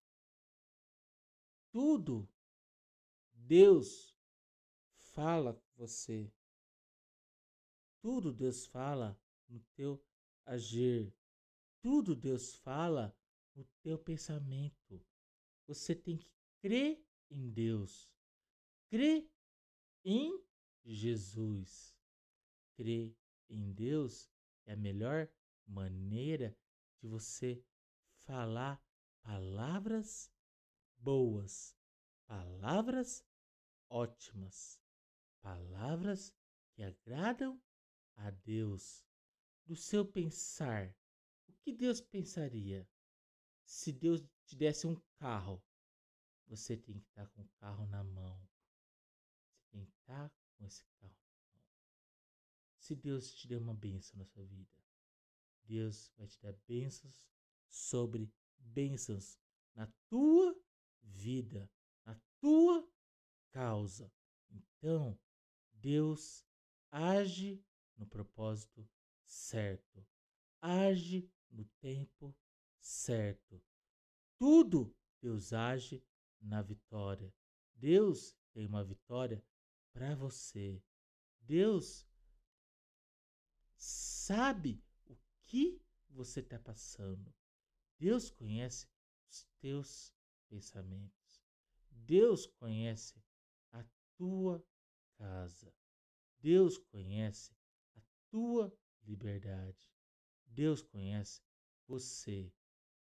[1.71, 2.27] Tudo
[3.33, 4.15] Deus
[4.95, 6.31] fala com você.
[8.01, 10.03] Tudo Deus fala no teu
[10.45, 11.13] agir.
[11.81, 13.15] Tudo Deus fala
[13.55, 15.05] no teu pensamento.
[15.67, 18.13] Você tem que crer em Deus.
[18.89, 19.29] Crer
[20.03, 20.41] em
[20.85, 21.95] Jesus.
[22.75, 23.15] Crer
[23.49, 24.29] em Deus
[24.65, 25.29] é a melhor
[25.65, 26.55] maneira
[26.99, 27.63] de você
[28.25, 28.81] falar
[29.21, 30.31] palavras
[30.97, 31.75] boas,
[32.25, 33.25] palavras
[33.89, 34.79] ótimas,
[35.41, 36.33] palavras
[36.73, 37.61] que agradam
[38.15, 39.06] a Deus.
[39.67, 40.95] Do seu pensar,
[41.45, 42.87] o que Deus pensaria?
[43.65, 45.61] Se Deus te desse um carro,
[46.47, 48.41] você tem que estar com o carro na mão.
[49.51, 51.17] Você tem que estar com esse carro
[51.51, 51.65] na mão.
[52.77, 54.71] Se Deus te der uma bênção na sua vida,
[55.65, 57.27] Deus vai te dar bênçãos
[57.67, 59.37] sobre bênçãos
[59.75, 60.57] na tua
[61.03, 61.69] vida,
[62.05, 62.89] na tua
[63.51, 64.09] causa.
[64.49, 65.19] Então,
[65.73, 66.45] Deus
[66.89, 67.61] age
[67.97, 68.87] no propósito
[69.27, 70.05] certo,
[70.61, 72.35] age no tempo
[72.79, 73.61] certo.
[74.39, 76.03] Tudo Deus age
[76.41, 77.33] na vitória.
[77.75, 79.43] Deus tem uma vitória
[79.91, 80.81] para você.
[81.41, 82.07] Deus
[83.75, 87.33] sabe o que você está passando.
[87.99, 88.87] Deus conhece
[89.29, 90.13] os teus
[90.47, 91.43] pensamentos.
[91.91, 93.21] Deus conhece
[93.71, 93.83] a
[94.15, 94.63] tua
[95.17, 95.73] casa.
[96.39, 97.55] Deus conhece
[97.95, 98.73] a tua
[99.07, 99.89] liberdade.
[100.45, 101.41] Deus conhece
[101.87, 102.51] você.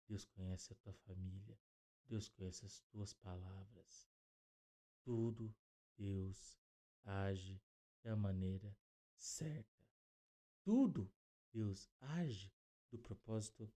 [0.06, 1.58] Deus conhece a tua família.
[2.06, 4.08] Deus conhece as tuas palavras.
[5.02, 5.54] Tudo
[5.96, 6.58] Deus
[7.04, 7.60] age
[8.02, 8.74] da maneira
[9.16, 9.86] certa.
[10.62, 11.10] Tudo
[11.52, 12.52] Deus age
[12.90, 13.70] do propósito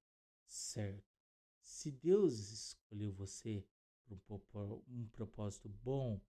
[0.46, 1.12] certo.
[1.60, 3.66] Se Deus escolheu você
[4.50, 6.20] para um propósito bom,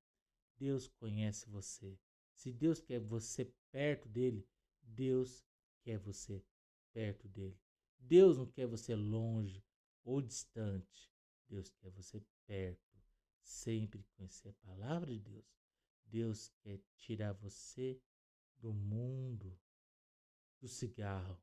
[0.57, 1.99] Deus conhece você.
[2.33, 4.47] Se Deus quer você perto dele,
[4.81, 5.45] Deus
[5.83, 6.43] quer você
[6.91, 7.59] perto dele.
[7.99, 9.63] Deus não quer você longe
[10.03, 11.11] ou distante.
[11.47, 12.81] Deus quer você perto.
[13.41, 15.45] Sempre conhecer a palavra de Deus.
[16.05, 18.01] Deus quer tirar você
[18.57, 19.59] do mundo
[20.59, 21.41] do cigarro,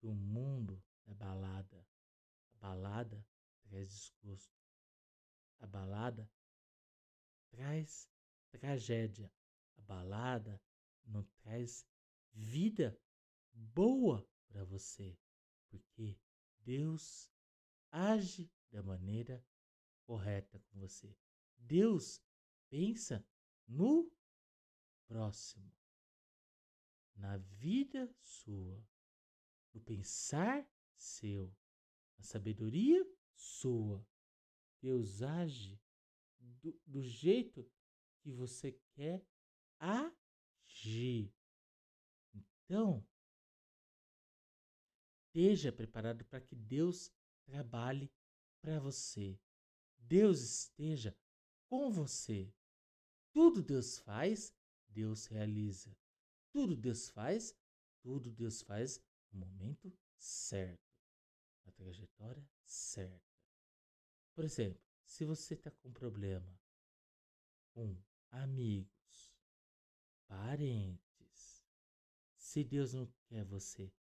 [0.00, 1.86] do mundo da balada.
[2.50, 3.24] A balada
[3.62, 4.58] traz desgosto.
[5.60, 6.28] A balada
[7.50, 8.10] traz
[8.50, 9.32] tragédia.
[9.76, 10.60] A balada
[11.04, 11.86] não traz
[12.34, 12.98] vida
[13.52, 15.16] boa para você,
[15.68, 16.18] porque
[16.60, 17.30] Deus
[17.90, 19.44] age da maneira
[20.04, 21.16] correta com você.
[21.56, 22.22] Deus
[22.68, 23.24] pensa
[23.66, 24.12] no
[25.06, 25.72] próximo,
[27.14, 28.84] na vida sua,
[29.72, 31.54] no pensar seu,
[32.18, 34.06] na sabedoria sua.
[34.80, 35.80] Deus age
[36.38, 37.70] do, do jeito
[38.20, 39.24] que você quer
[39.78, 41.32] agir.
[42.64, 43.06] Então,
[45.26, 47.12] esteja preparado para que Deus
[47.44, 48.10] trabalhe
[48.60, 49.38] para você.
[49.98, 51.16] Deus esteja
[51.68, 52.52] com você.
[53.32, 54.54] Tudo Deus faz,
[54.88, 55.96] Deus realiza.
[56.50, 57.54] Tudo Deus faz,
[58.00, 59.02] tudo Deus faz
[59.32, 60.88] no momento certo,
[61.64, 63.34] na trajetória certa.
[64.34, 66.58] Por exemplo, se você está com problema
[67.72, 67.96] com
[68.30, 69.34] amigos,
[70.28, 71.03] parentes,
[72.54, 73.92] se Deus não quer você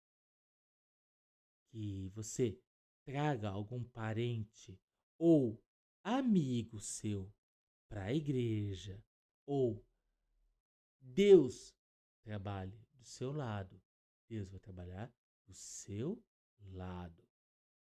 [1.72, 2.56] que você
[3.04, 4.80] traga algum parente
[5.18, 5.60] ou
[6.04, 7.34] amigo seu
[7.90, 9.04] para a igreja
[9.44, 9.84] ou
[11.02, 11.76] Deus
[12.22, 13.82] trabalhe do seu lado,
[14.30, 15.12] Deus vai trabalhar
[15.48, 16.24] do seu
[16.60, 17.28] lado,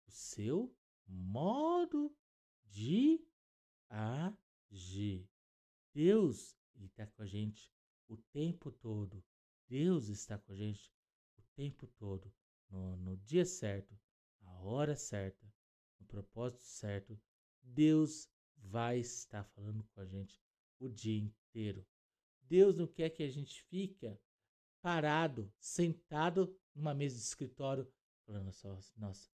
[0.07, 0.75] o seu
[1.07, 2.16] modo
[2.64, 3.23] de
[3.91, 5.29] agir.
[5.93, 7.70] Deus está com a gente
[8.09, 9.23] o tempo todo.
[9.73, 10.93] Deus está com a gente
[11.39, 12.31] o tempo todo
[12.68, 13.99] no, no dia certo,
[14.43, 15.51] a hora certa,
[15.99, 17.18] no propósito certo,
[17.62, 20.39] Deus vai estar falando com a gente
[20.79, 21.87] o dia inteiro.
[22.43, 24.14] Deus não quer que a gente fique
[24.83, 27.91] parado, sentado numa mesa de escritório,
[28.27, 29.31] falando só, nossa,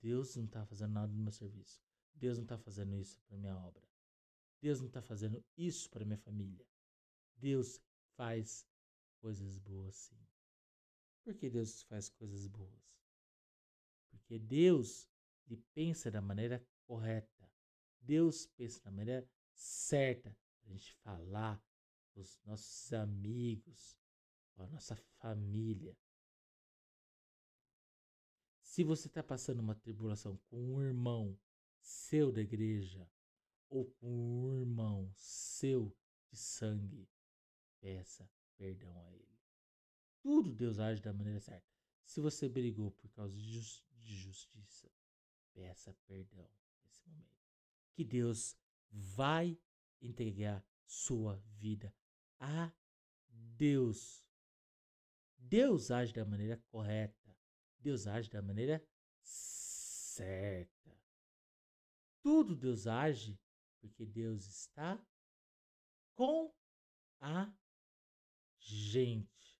[0.00, 1.82] Deus não está fazendo nada no meu serviço.
[2.14, 3.86] Deus não está fazendo isso para minha obra.
[4.58, 6.66] Deus não está fazendo isso para minha família.
[7.36, 7.78] Deus
[8.16, 8.66] faz
[9.22, 10.18] coisas boas sim.
[11.22, 12.92] Por que Deus faz coisas boas?
[14.10, 15.08] Porque Deus
[15.72, 17.50] pensa da maneira correta.
[18.00, 21.64] Deus pensa da maneira certa para a gente falar
[22.12, 23.96] com os nossos amigos,
[24.54, 25.96] com a nossa família.
[28.60, 31.38] Se você está passando uma tribulação com um irmão
[31.80, 33.08] seu da igreja
[33.68, 35.94] ou com um irmão seu
[36.28, 37.08] de sangue,
[37.80, 38.28] peça
[38.62, 39.40] perdão a ele.
[40.20, 41.66] Tudo Deus age da maneira certa.
[42.04, 43.60] Se você brigou por causa de,
[44.04, 44.88] justiça,
[45.52, 46.48] peça perdão
[46.84, 47.42] nesse momento.
[47.92, 48.56] Que Deus
[48.88, 49.58] vai
[50.00, 51.92] entregar sua vida
[52.38, 52.72] a
[53.28, 54.24] Deus.
[55.36, 57.36] Deus age da maneira correta.
[57.80, 58.84] Deus age da maneira
[59.22, 60.96] certa.
[62.22, 63.40] Tudo Deus age
[63.80, 65.04] porque Deus está
[66.14, 66.54] com
[67.20, 67.52] a
[68.62, 69.58] gente.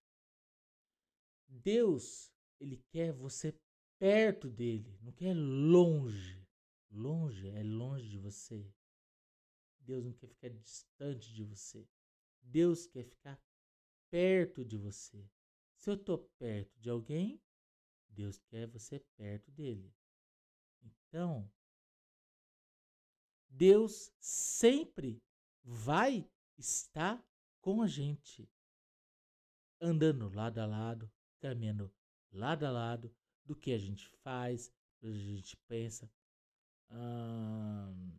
[1.47, 3.57] Deus, ele quer você
[3.99, 6.45] perto dele, não quer longe.
[6.89, 8.71] Longe é longe de você.
[9.79, 11.87] Deus não quer ficar distante de você.
[12.41, 13.41] Deus quer ficar
[14.09, 15.27] perto de você.
[15.77, 17.41] Se eu estou perto de alguém,
[18.09, 19.93] Deus quer você perto dele.
[20.81, 21.51] Então,
[23.49, 25.21] Deus sempre
[25.63, 27.25] vai estar
[27.59, 28.49] com a gente,
[29.83, 31.93] andando lado a lado, caminhando
[32.31, 33.13] lado a lado
[33.45, 36.09] do que a gente faz, do que a gente pensa,
[36.89, 38.17] hum,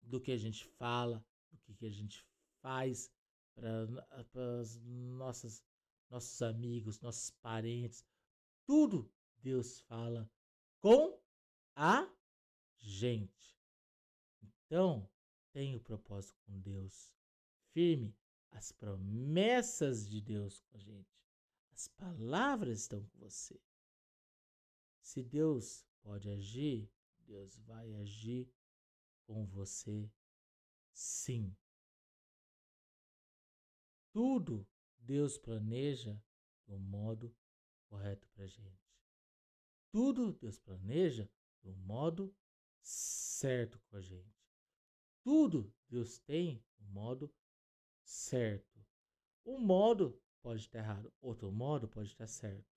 [0.00, 2.24] do que a gente fala, do que, a gente
[2.62, 3.12] faz
[3.54, 5.62] para as nossas
[6.10, 8.06] nossos amigos, nossos parentes,
[8.64, 10.30] tudo Deus fala
[10.78, 11.18] com
[11.74, 12.08] a
[12.76, 13.58] gente.
[14.40, 15.10] Então,
[15.52, 17.12] tenha o propósito com Deus.
[17.72, 18.14] Firme
[18.54, 21.12] as promessas de Deus com a gente.
[21.72, 23.60] As palavras estão com você.
[25.02, 26.88] Se Deus pode agir,
[27.18, 28.48] Deus vai agir
[29.26, 30.10] com você
[30.92, 31.54] sim.
[34.12, 34.66] Tudo
[34.98, 36.22] Deus planeja
[36.66, 37.36] do modo
[37.88, 38.94] correto para gente.
[39.90, 41.28] Tudo Deus planeja
[41.60, 42.34] do modo
[42.80, 44.40] certo com a gente.
[45.22, 47.34] Tudo Deus tem um modo
[48.04, 48.84] certo.
[49.44, 52.72] Um modo pode estar errado, outro modo pode estar certo.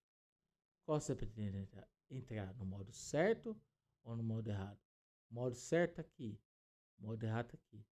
[0.84, 1.88] Qual você pretende entrar?
[2.10, 3.60] Entrar no modo certo
[4.04, 4.80] ou no modo errado?
[5.30, 6.40] Modo certo aqui,
[6.98, 7.86] o modo errado aqui.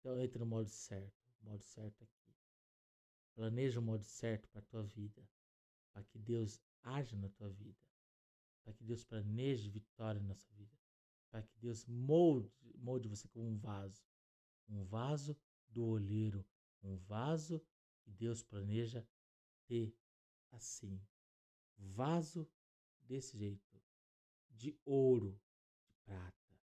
[0.00, 2.34] Então entre no modo certo, modo certo aqui.
[3.34, 5.22] Planeja o modo certo para a tua vida,
[5.92, 7.78] para que Deus haja na tua vida,
[8.64, 10.76] para que Deus planeje vitória na sua vida,
[11.30, 14.02] para que Deus molde, molde você como um vaso,
[14.68, 15.36] um vaso
[15.68, 16.44] do olheiro,
[16.82, 17.64] um vaso
[18.00, 19.06] que Deus planeja
[19.66, 19.94] ter
[20.52, 21.00] assim,
[21.76, 22.50] vaso
[23.00, 23.80] desse jeito,
[24.50, 25.40] de ouro,
[25.84, 26.60] de prata,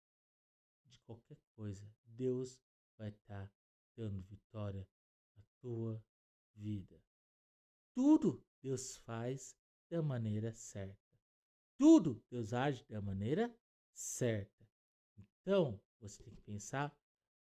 [0.85, 2.59] de qualquer coisa, Deus
[2.97, 3.53] vai estar tá
[3.95, 4.87] dando vitória
[5.35, 6.03] na tua
[6.53, 7.01] vida.
[7.93, 9.55] Tudo Deus faz
[9.89, 11.19] da maneira certa.
[11.77, 13.55] Tudo Deus age da maneira
[13.93, 14.67] certa.
[15.17, 16.97] Então, você tem que pensar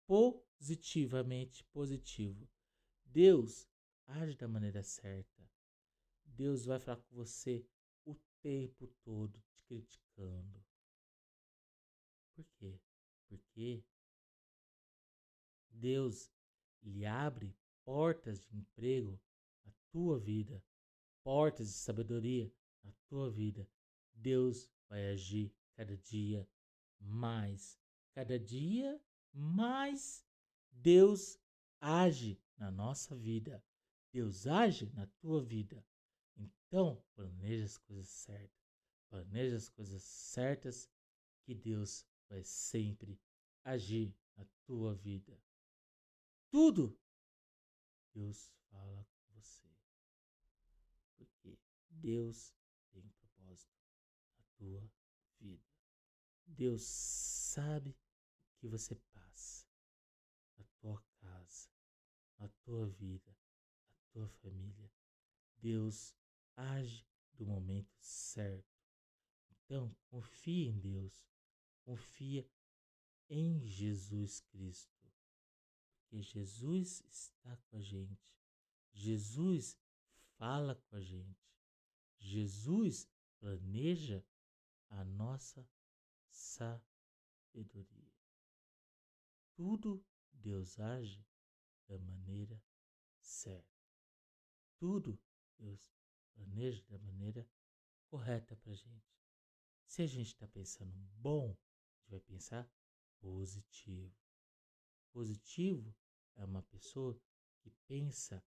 [0.06, 2.48] positivamente positivo.
[3.14, 3.70] Deus
[4.08, 5.48] age da maneira certa.
[6.24, 7.64] Deus vai falar com você
[8.04, 10.60] o tempo todo te criticando.
[12.34, 12.80] Por quê?
[13.28, 13.84] Porque
[15.70, 16.28] Deus
[16.82, 19.16] lhe abre portas de emprego
[19.64, 20.60] na tua vida,
[21.22, 22.52] portas de sabedoria
[22.82, 23.70] na tua vida.
[24.12, 26.48] Deus vai agir cada dia
[26.98, 27.78] mais.
[28.12, 29.00] Cada dia
[29.32, 30.26] mais
[30.72, 31.38] Deus
[31.80, 33.62] age na nossa vida.
[34.12, 35.84] Deus age na tua vida.
[36.36, 38.64] Então, planeja as coisas certas.
[39.08, 40.90] Planeja as coisas certas
[41.44, 43.20] que Deus vai sempre
[43.64, 45.40] agir na tua vida.
[46.50, 46.98] Tudo
[48.12, 49.68] Deus fala com você.
[51.16, 51.58] Porque
[51.90, 52.54] Deus
[52.92, 53.74] tem um propósito
[54.36, 54.90] na tua
[55.40, 55.64] vida.
[56.46, 59.66] Deus sabe o que você passa
[60.56, 61.68] na tua casa,
[62.38, 64.90] na tua vida, na tua família.
[65.58, 66.14] Deus
[66.56, 68.74] age do momento certo.
[69.50, 71.26] Então, confie em Deus.
[71.84, 72.48] confia
[73.28, 74.92] em Jesus Cristo.
[75.98, 78.26] Porque Jesus está com a gente.
[78.92, 79.78] Jesus
[80.38, 81.44] fala com a gente.
[82.18, 83.08] Jesus
[83.38, 84.24] planeja
[84.88, 85.68] a nossa
[86.28, 88.12] sabedoria.
[89.54, 91.24] Tudo Deus age
[91.88, 92.62] da maneira
[93.20, 93.74] certa.
[94.78, 95.18] Tudo
[95.58, 95.92] Deus
[96.34, 97.48] planeja da maneira
[98.06, 99.14] correta para a gente.
[99.86, 102.70] Se a gente está pensando bom, a gente vai pensar
[103.20, 104.14] positivo.
[105.12, 105.94] Positivo
[106.36, 107.20] é uma pessoa
[107.60, 108.44] que pensa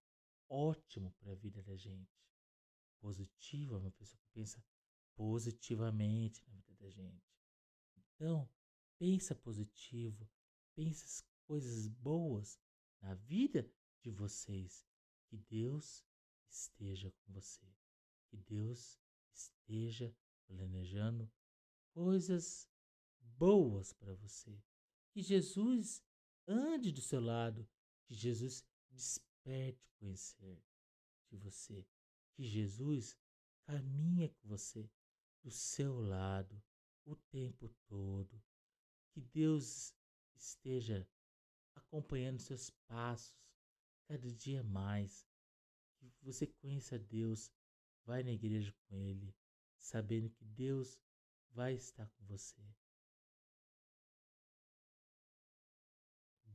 [0.49, 2.21] ótimo para a vida da gente.
[2.99, 4.63] Positivo é uma pessoa que pensa
[5.15, 7.25] positivamente na vida da gente.
[7.95, 8.49] Então,
[8.97, 10.29] pensa positivo,
[10.75, 12.59] pensa as coisas boas
[13.01, 13.69] na vida
[14.01, 14.85] de vocês.
[15.27, 16.03] Que Deus
[16.49, 17.65] esteja com você.
[18.29, 18.99] Que Deus
[19.33, 20.15] esteja
[20.47, 21.29] planejando
[21.93, 22.69] coisas
[23.19, 24.61] boas para você.
[25.11, 26.03] Que Jesus
[26.47, 27.67] ande do seu lado.
[28.05, 30.63] Que Jesus desperte conhecer
[31.29, 31.85] de você.
[32.35, 33.17] Que Jesus
[33.63, 34.89] caminhe com você
[35.43, 36.61] do seu lado
[37.05, 38.41] o tempo todo.
[39.11, 39.93] Que Deus
[40.35, 41.07] esteja
[41.77, 43.35] acompanhando seus passos
[44.07, 45.27] cada dia mais.
[45.99, 47.51] Que você conheça Deus,
[48.05, 49.35] vai na igreja com Ele,
[49.77, 50.99] sabendo que Deus
[51.49, 52.61] vai estar com você.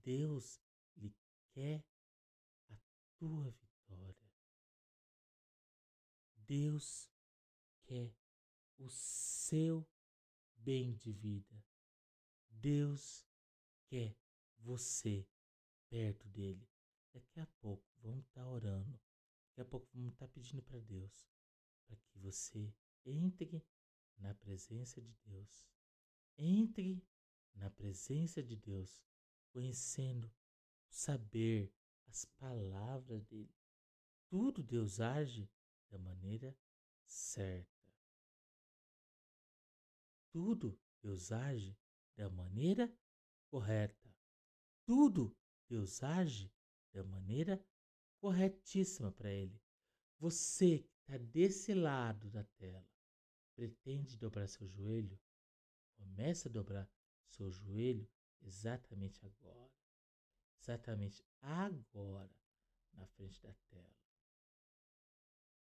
[0.02, 0.60] Deus
[0.96, 1.14] lhe
[1.50, 1.84] quer
[2.70, 2.76] a
[3.18, 4.32] tua vitória.
[6.36, 7.08] Deus
[7.84, 8.12] quer
[8.78, 9.86] o seu
[10.56, 11.64] bem de vida.
[12.50, 13.26] Deus
[13.86, 14.16] quer
[14.62, 15.26] você
[15.88, 16.68] perto dele.
[17.12, 19.00] Daqui a pouco vamos estar tá orando.
[19.48, 21.28] Daqui a pouco vamos estar tá pedindo para Deus
[21.86, 23.64] para que você entre
[24.16, 25.66] na presença de Deus.
[26.38, 27.04] Entre
[27.54, 29.04] na presença de Deus,
[29.52, 30.32] conhecendo o
[30.88, 31.70] saber,
[32.06, 33.54] as palavras dele.
[34.28, 35.50] Tudo Deus age
[35.90, 36.56] da maneira
[37.04, 37.70] certa.
[40.30, 41.76] Tudo Deus age
[42.16, 42.90] da maneira
[43.48, 44.01] correta.
[44.94, 45.34] Tudo
[45.70, 46.52] Deus age
[46.92, 47.58] da maneira
[48.18, 49.58] corretíssima para Ele.
[50.18, 52.86] Você que está desse lado da tela,
[53.56, 55.18] pretende dobrar seu joelho?
[55.96, 56.86] Comece a dobrar
[57.26, 58.06] seu joelho
[58.42, 59.72] exatamente agora.
[60.60, 62.36] Exatamente agora,
[62.92, 63.96] na frente da tela.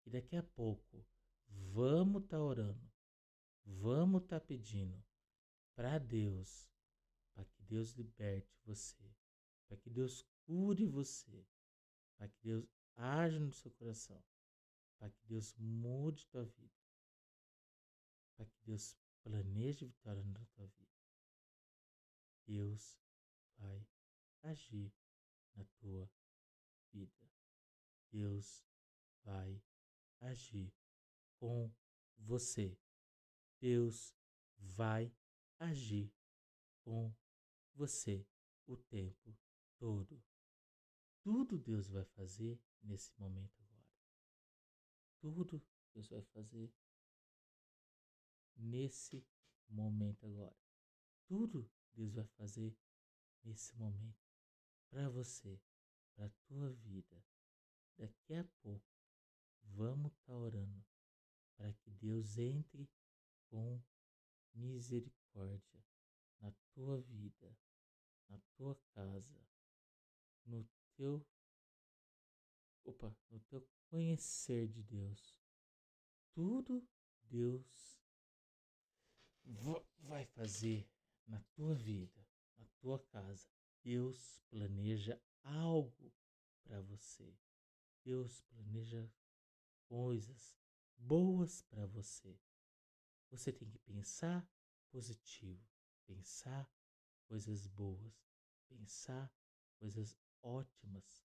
[0.06, 1.06] E daqui a pouco,
[1.46, 2.90] vamos estar tá orando
[3.66, 5.04] Vamos estar tá pedindo
[5.74, 6.69] para Deus,
[7.70, 9.14] Deus liberte você,
[9.68, 11.46] para que Deus cure você,
[12.16, 12.66] para que Deus
[12.96, 14.20] age no seu coração,
[14.98, 16.74] para que Deus mude tua vida,
[18.36, 20.90] para que Deus planeje vitória na tua vida.
[22.44, 22.98] Deus
[23.56, 23.86] vai
[24.42, 24.92] agir
[25.54, 26.10] na tua
[26.92, 27.30] vida.
[28.10, 28.66] Deus
[29.22, 29.62] vai
[30.20, 30.74] agir
[31.36, 31.72] com
[32.18, 32.76] você.
[33.60, 34.12] Deus
[34.58, 35.14] vai
[35.60, 36.12] agir
[36.82, 37.14] com
[37.74, 38.26] você
[38.66, 39.36] o tempo
[39.78, 40.22] todo.
[41.22, 43.86] Tudo Deus vai fazer nesse momento agora.
[45.20, 45.62] Tudo
[45.94, 46.72] Deus vai fazer
[48.56, 49.24] nesse
[49.68, 50.56] momento agora.
[51.26, 52.76] Tudo Deus vai fazer
[53.44, 54.20] nesse momento
[54.88, 55.60] para você,
[56.14, 57.24] para a tua vida.
[57.96, 58.86] Daqui a pouco
[59.62, 60.84] vamos estar tá orando
[61.56, 62.88] para que Deus entre
[63.48, 63.82] com
[64.54, 65.80] misericórdia
[66.40, 67.56] na tua vida,
[68.28, 69.40] na tua casa,
[70.44, 70.66] no
[70.96, 71.26] teu
[72.84, 75.38] opa, no teu conhecer de Deus.
[76.32, 76.86] Tudo
[77.24, 78.00] Deus
[79.98, 80.88] vai fazer
[81.26, 82.26] na tua vida,
[82.56, 83.48] na tua casa.
[83.82, 86.12] Deus planeja algo
[86.62, 87.36] para você.
[88.04, 89.10] Deus planeja
[89.88, 90.56] coisas
[90.96, 92.38] boas para você.
[93.30, 94.48] Você tem que pensar
[94.90, 95.64] positivo,
[96.10, 96.68] pensar
[97.28, 98.26] coisas boas,
[98.68, 99.32] pensar
[99.76, 101.24] coisas ótimas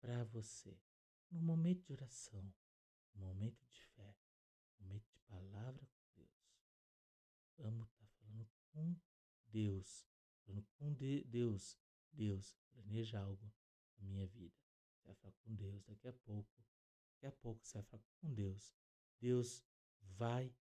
[0.00, 0.80] para você.
[1.30, 2.54] No momento de oração,
[3.14, 4.16] no momento de fé,
[4.78, 6.56] no momento de palavra com Deus.
[7.58, 8.96] Vamos estar tá falando com
[9.46, 10.06] Deus,
[10.42, 11.78] falando com de Deus.
[12.10, 13.52] Deus, planeja algo
[13.98, 14.56] na minha vida.
[14.96, 16.64] Você vai falar com Deus daqui a pouco.
[17.12, 18.74] Daqui a pouco você vai falar com Deus.
[19.20, 19.62] Deus
[20.00, 20.54] vai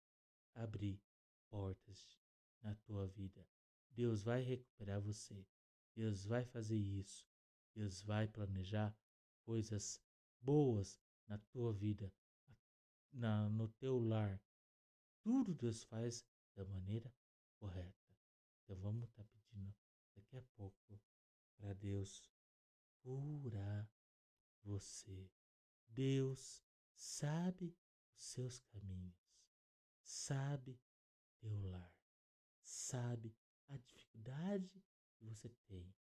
[0.54, 1.00] abrir
[1.48, 2.21] portas
[2.62, 3.46] na tua vida.
[3.90, 5.46] Deus vai recuperar você.
[5.94, 7.26] Deus vai fazer isso.
[7.74, 8.96] Deus vai planejar
[9.44, 10.00] coisas
[10.40, 12.12] boas na tua vida,
[13.12, 14.40] na, no teu lar.
[15.22, 17.12] Tudo Deus faz da maneira
[17.58, 18.16] correta.
[18.62, 19.74] Então vamos estar tá pedindo
[20.14, 21.00] daqui a pouco
[21.56, 22.28] para Deus
[23.02, 23.88] curar
[24.62, 25.30] você.
[25.88, 27.76] Deus sabe
[28.14, 29.16] os seus caminhos,
[30.02, 30.80] sabe
[31.38, 31.94] teu lar,
[32.72, 33.36] sabe
[33.68, 34.82] a dificuldade
[35.14, 35.94] que você tem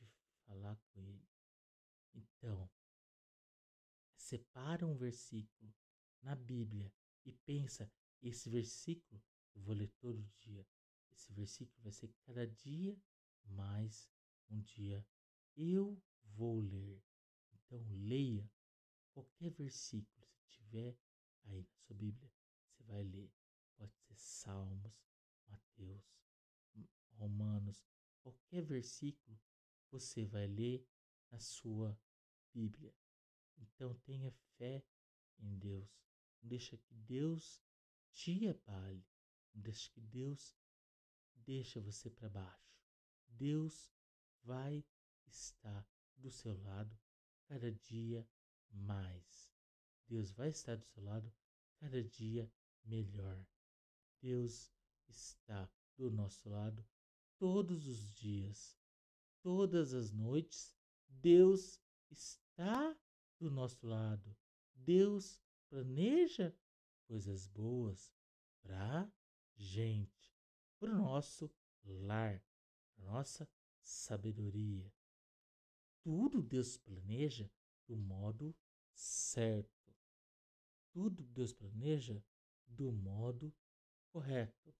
[0.00, 0.08] de
[0.46, 1.28] falar com Ele.
[2.14, 2.68] Então,
[4.16, 5.74] separa um versículo
[6.22, 6.92] na Bíblia
[7.24, 7.90] e pensa:
[8.22, 9.22] esse versículo
[9.54, 10.66] eu vou ler todo dia.
[11.10, 12.96] Esse versículo vai ser cada dia
[13.44, 14.10] mais
[14.48, 15.06] um dia.
[15.56, 17.02] Eu vou ler.
[17.52, 18.50] Então, leia
[19.12, 20.96] qualquer versículo, se tiver
[21.44, 22.32] aí na sua Bíblia,
[22.66, 23.30] você vai ler.
[23.76, 25.07] Pode ser Salmos,
[25.78, 26.04] Mateus,
[27.12, 27.86] Romanos,
[28.20, 29.38] qualquer versículo
[29.90, 30.86] você vai ler
[31.30, 31.98] na sua
[32.52, 32.94] Bíblia.
[33.56, 34.84] Então tenha fé
[35.38, 35.88] em Deus.
[36.42, 37.62] Não deixa que Deus
[38.12, 39.06] te abale.
[39.54, 40.56] Não deixa que Deus
[41.34, 42.76] deixa você para baixo.
[43.28, 43.92] Deus
[44.42, 44.84] vai
[45.26, 46.98] estar do seu lado
[47.44, 48.28] cada dia
[48.70, 49.50] mais.
[50.06, 51.32] Deus vai estar do seu lado
[51.76, 52.50] cada dia
[52.84, 53.46] melhor.
[54.20, 54.72] Deus
[55.08, 56.86] está do nosso lado
[57.38, 58.76] todos os dias,
[59.42, 60.76] todas as noites.
[61.08, 61.80] Deus
[62.10, 62.96] está
[63.38, 64.36] do nosso lado.
[64.74, 66.54] Deus planeja
[67.06, 68.12] coisas boas
[68.62, 69.10] para
[69.56, 70.34] gente,
[70.78, 71.50] para o nosso
[71.84, 72.42] lar,
[72.94, 73.48] para nossa
[73.80, 74.92] sabedoria.
[76.02, 77.50] Tudo Deus planeja
[77.86, 78.54] do modo
[78.92, 79.94] certo.
[80.92, 82.22] Tudo Deus planeja
[82.66, 83.54] do modo
[84.10, 84.74] correto.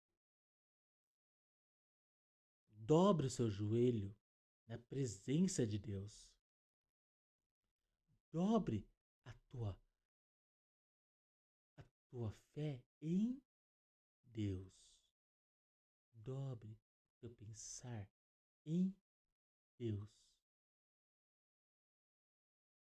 [2.89, 4.17] Dobre o seu joelho
[4.67, 6.27] na presença de Deus.
[8.33, 8.89] Dobre
[9.25, 9.79] a tua
[11.77, 13.43] a tua fé em
[14.25, 14.73] Deus.
[16.15, 18.09] Dobre o teu pensar
[18.65, 18.97] em
[19.77, 20.09] Deus.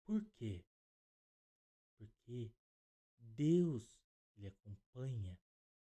[0.06, 0.64] Por quê?
[1.98, 2.54] Porque
[3.20, 4.02] Deus
[4.38, 5.38] ele acompanha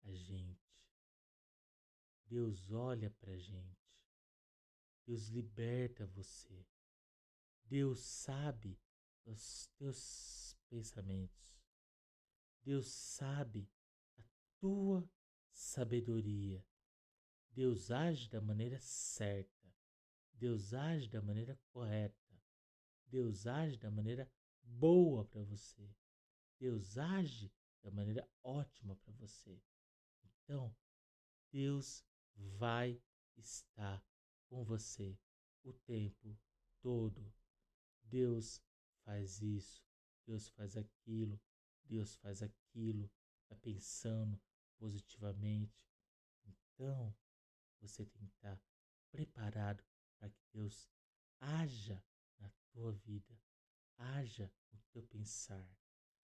[0.03, 0.74] a gente.
[2.28, 3.85] Deus olha para a gente.
[5.06, 6.66] Deus liberta você.
[7.66, 8.80] Deus sabe
[9.26, 11.64] os teus pensamentos.
[12.64, 13.70] Deus sabe
[14.18, 14.24] a
[14.60, 15.08] tua
[15.51, 16.66] sabedoria.
[17.51, 19.74] Deus age da maneira certa.
[20.34, 22.16] Deus age da maneira correta.
[23.08, 24.30] Deus age da maneira
[24.62, 25.89] boa para você.
[26.60, 29.62] Deus age da maneira ótima para você.
[30.24, 30.76] Então,
[31.51, 32.03] Deus
[32.36, 33.01] vai
[33.38, 34.03] estar
[34.56, 35.20] com você
[35.66, 36.39] o tempo
[36.80, 37.30] todo.
[38.06, 38.64] Deus
[39.03, 39.84] faz isso,
[40.26, 41.38] Deus faz aquilo,
[41.84, 44.41] Deus faz aquilo, está pensando
[44.78, 45.78] positivamente.
[46.45, 47.14] Então,
[47.82, 48.58] você tem que estar
[49.12, 49.84] preparado
[50.18, 50.89] para que Deus
[51.41, 52.01] haja
[52.39, 53.38] na tua vida,
[53.97, 55.70] haja no teu pensar,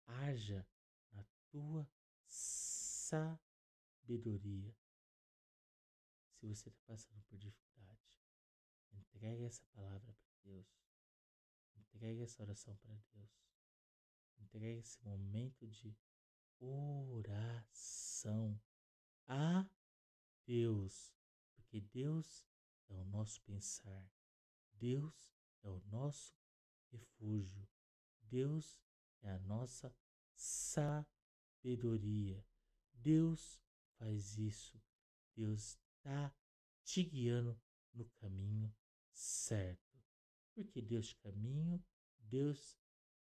[0.06, 0.66] haja
[1.12, 1.86] na tua
[2.26, 3.54] sabedoria.
[6.40, 7.66] Se você está passando por dificuldade,
[9.16, 10.68] entregue essa palavra para Deus.
[11.78, 13.32] Entregue essa oração para Deus.
[14.38, 15.96] Entregue esse momento de
[16.60, 18.60] oração
[19.28, 19.66] a
[20.46, 21.14] Deus.
[21.56, 22.46] Porque Deus
[22.90, 24.12] é o nosso pensar.
[24.74, 25.32] Deus
[25.64, 26.36] é o nosso
[26.92, 27.66] refúgio.
[28.22, 28.84] Deus
[29.22, 29.96] é a nossa
[30.36, 32.46] sabedoria.
[32.94, 33.62] Deus
[33.98, 34.78] faz isso.
[35.34, 36.36] Deus está
[36.84, 37.58] te guiando
[37.94, 38.76] no caminho
[39.16, 39.98] certo.
[40.54, 41.84] Porque Deus caminho,
[42.20, 42.78] Deus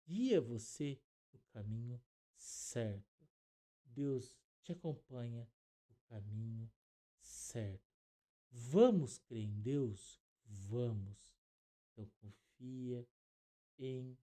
[0.05, 0.99] guia você
[1.31, 2.01] no caminho
[2.35, 3.25] certo.
[3.85, 5.47] Deus te acompanha
[5.87, 6.71] no caminho
[7.21, 7.93] certo.
[8.49, 10.19] Vamos crer em Deus?
[10.45, 11.37] Vamos.
[11.91, 13.07] Então confia
[13.77, 14.17] em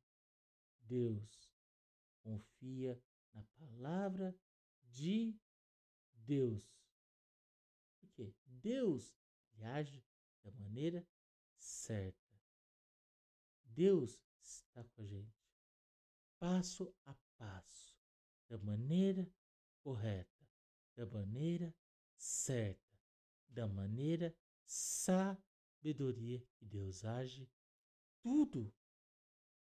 [0.83, 1.51] Deus.
[2.21, 3.01] Confia
[3.33, 4.37] na palavra
[4.83, 5.39] de
[6.13, 6.77] Deus.
[8.01, 9.17] Porque Deus
[9.63, 10.03] age
[10.43, 11.07] da maneira
[11.71, 12.19] certa.
[13.65, 15.49] Deus está com a gente,
[16.39, 17.97] passo a passo,
[18.49, 19.31] da maneira
[19.83, 20.47] correta,
[20.97, 21.75] da maneira
[22.17, 22.99] certa,
[23.49, 27.49] da maneira sabedoria que Deus age
[28.23, 28.73] tudo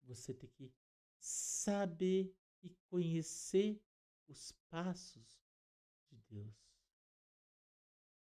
[0.02, 0.72] você tem que
[1.18, 3.82] saber e conhecer
[4.28, 5.40] os passos
[6.10, 6.54] de Deus.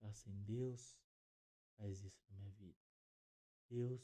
[0.01, 0.97] Faça em Deus,
[1.77, 2.82] faz isso na minha vida.
[3.73, 4.03] Deus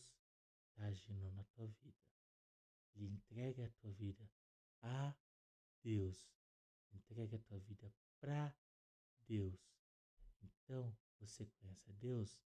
[0.64, 2.02] está agindo na tua vida.
[2.94, 4.30] Ele entrega a tua vida
[4.80, 5.14] a
[5.82, 6.26] Deus.
[6.90, 8.56] Entrega a tua vida para
[9.26, 9.60] Deus.
[10.40, 12.40] Então, você conhece a Deus?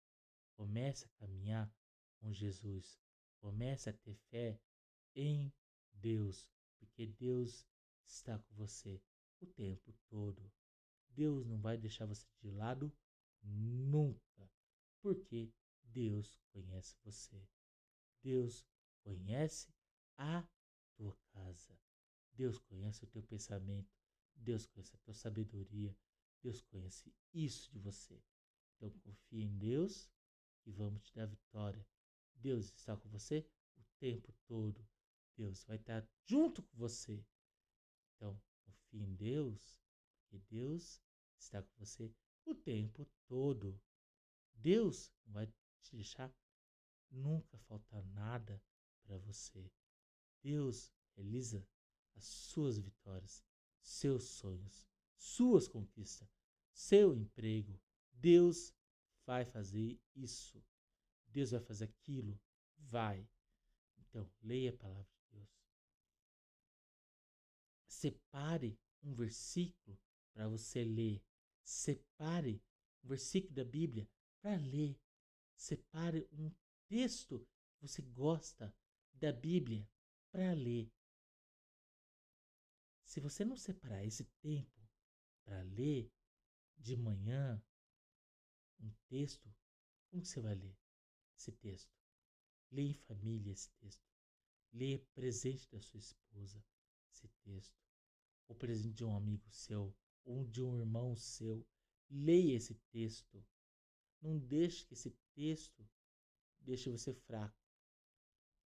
[0.56, 1.72] Comece a caminhar
[2.18, 2.98] com Jesus.
[3.38, 4.60] Comece a ter fé
[5.14, 5.52] em
[5.92, 6.48] Deus,
[6.80, 7.64] porque Deus
[8.04, 9.00] está com você
[9.40, 10.52] o tempo todo.
[11.10, 12.92] Deus não vai deixar você de lado
[13.42, 14.50] nunca,
[15.00, 15.52] porque
[15.92, 17.46] Deus conhece você.
[18.22, 18.66] Deus
[19.02, 19.74] conhece
[20.16, 20.46] a
[20.96, 21.78] tua casa.
[22.32, 23.92] Deus conhece o teu pensamento.
[24.34, 25.96] Deus conhece a tua sabedoria.
[26.42, 28.22] Deus conhece isso de você.
[28.76, 30.10] Então confia em Deus
[30.66, 31.86] e vamos te dar vitória.
[32.34, 34.86] Deus está com você o tempo todo.
[35.36, 37.24] Deus vai estar junto com você.
[38.16, 39.78] Então confia em Deus,
[40.20, 41.00] porque Deus
[41.38, 42.12] está com você
[42.44, 43.80] o tempo todo.
[44.54, 46.32] Deus vai te deixar
[47.10, 48.62] nunca faltar nada
[49.02, 49.70] para você.
[50.42, 51.66] Deus realiza
[52.14, 53.44] as suas vitórias,
[53.80, 56.28] seus sonhos, suas conquistas,
[56.72, 57.80] seu emprego.
[58.12, 58.74] Deus
[59.26, 60.64] vai fazer isso.
[61.26, 62.40] Deus vai fazer aquilo.
[62.76, 63.28] Vai.
[63.98, 65.48] Então, leia a palavra de Deus.
[67.86, 69.98] Separe um versículo
[70.32, 71.22] para você ler.
[71.62, 72.62] Separe
[73.02, 74.08] um versículo da Bíblia
[74.40, 74.98] para ler.
[75.62, 76.50] Separe um
[76.88, 77.46] texto
[77.76, 78.74] que você gosta
[79.14, 79.88] da Bíblia
[80.32, 80.92] para ler.
[83.04, 84.90] Se você não separar esse tempo
[85.44, 86.12] para ler
[86.76, 87.62] de manhã
[88.80, 89.54] um texto,
[90.08, 90.76] como você vai ler
[91.38, 91.96] esse texto?
[92.68, 94.04] Leia em família esse texto.
[94.72, 96.60] Leia presente da sua esposa
[97.12, 97.78] esse texto.
[98.48, 101.64] Ou presente de um amigo seu, ou de um irmão seu.
[102.10, 103.46] Leia esse texto.
[104.22, 105.86] Não deixe que esse texto
[106.60, 107.60] deixe você fraco.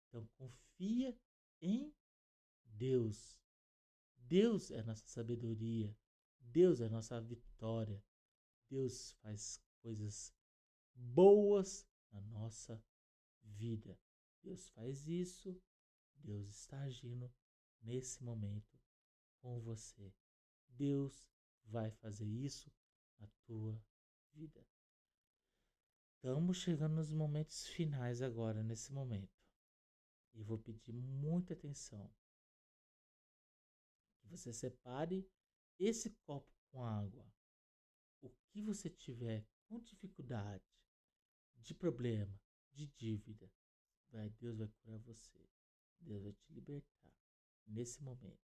[0.07, 1.17] Então confia
[1.61, 1.95] em
[2.65, 3.37] Deus.
[4.17, 5.97] Deus é nossa sabedoria.
[6.39, 8.03] Deus é nossa vitória.
[8.69, 10.33] Deus faz coisas
[10.93, 12.83] boas na nossa
[13.41, 13.97] vida.
[14.43, 15.57] Deus faz isso.
[16.17, 17.31] Deus está agindo
[17.81, 18.77] nesse momento
[19.39, 20.13] com você.
[20.67, 21.29] Deus
[21.65, 22.71] vai fazer isso
[23.19, 23.81] na tua
[24.33, 24.65] vida.
[26.25, 29.39] Estamos chegando nos momentos finais agora, nesse momento.
[30.33, 32.11] E vou pedir muita atenção.
[34.17, 35.29] Que você separe
[35.77, 37.31] esse copo com água.
[38.23, 40.65] O que você tiver com dificuldade,
[41.57, 42.41] de problema,
[42.73, 43.47] de dívida,
[44.09, 45.47] vai, Deus vai curar você.
[45.99, 47.13] Deus vai te libertar
[47.67, 48.49] nesse momento.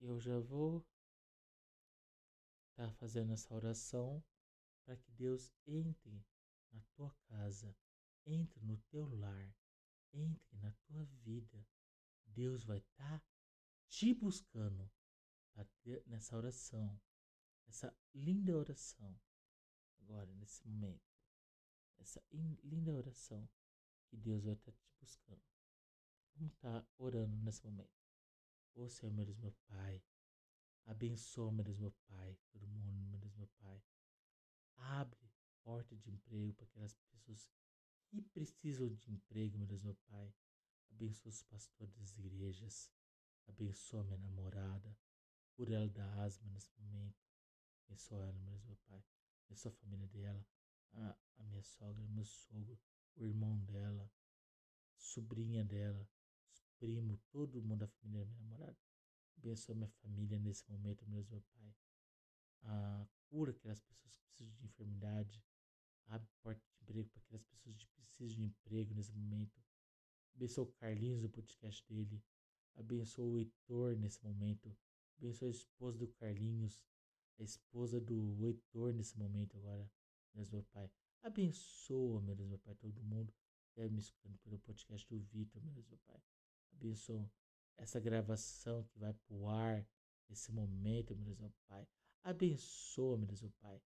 [0.00, 0.86] Eu já vou
[2.70, 4.22] estar tá fazendo essa oração
[4.84, 6.24] para que Deus entre
[6.70, 7.74] na tua casa,
[8.26, 9.54] entre no teu lar,
[10.12, 11.66] entre na tua vida.
[12.26, 13.26] Deus vai estar tá
[13.88, 14.90] te buscando
[16.06, 17.00] nessa oração,
[17.66, 19.18] essa linda oração,
[20.00, 21.14] agora, nesse momento.
[21.98, 23.48] Essa linda oração
[24.08, 25.42] que Deus vai estar tá te buscando.
[26.34, 27.94] Vamos estar orando nesse momento.
[28.74, 30.02] Ô Senhor, meu Deus, meu Pai,
[30.84, 33.82] abençoa, meu Deus, meu Pai, todo mundo, meu Deus, meu Pai.
[34.76, 35.30] Abre
[35.62, 37.48] porta de emprego para aquelas pessoas
[38.08, 40.32] que precisam de emprego, meu Deus, meu Pai.
[40.90, 42.90] Abençoa os pastores das igrejas.
[43.48, 44.96] Abençoa minha namorada.
[45.56, 47.22] Cura ela da asma nesse momento.
[47.86, 49.04] Abençoa ela, meu Deus, meu Pai.
[49.46, 50.46] Abençoa a família dela.
[50.92, 52.78] A, a minha sogra, meu sogro,
[53.16, 54.08] o irmão dela,
[54.96, 56.08] sobrinha dela,
[56.52, 58.78] os primos, todo mundo da família da minha namorada.
[59.36, 61.74] Abençoa minha família nesse momento, meu Deus, meu Pai.
[62.62, 65.42] A cura aquelas pessoas que precisam de enfermidade,
[66.06, 69.60] abre porta de emprego para aquelas pessoas que precisam de emprego nesse momento.
[70.36, 72.22] Abençoa o Carlinhos do podcast dele.
[72.76, 74.72] Abençoa o Heitor nesse momento.
[75.18, 76.80] Abençoa a esposa do Carlinhos,
[77.40, 79.90] a esposa do Heitor nesse momento agora,
[80.32, 80.88] meu Deus, meu Pai.
[81.20, 85.60] Abençoa, meu Deus, meu Pai, todo mundo que está me escutando pelo podcast do Vitor,
[85.60, 86.22] meu Deus, meu Pai.
[86.72, 87.28] Abençoa
[87.76, 89.84] essa gravação que vai pro ar
[90.28, 91.84] nesse momento, meu Deus, meu Pai.
[92.24, 93.80] Abençoa, meu Deus, meu Pai.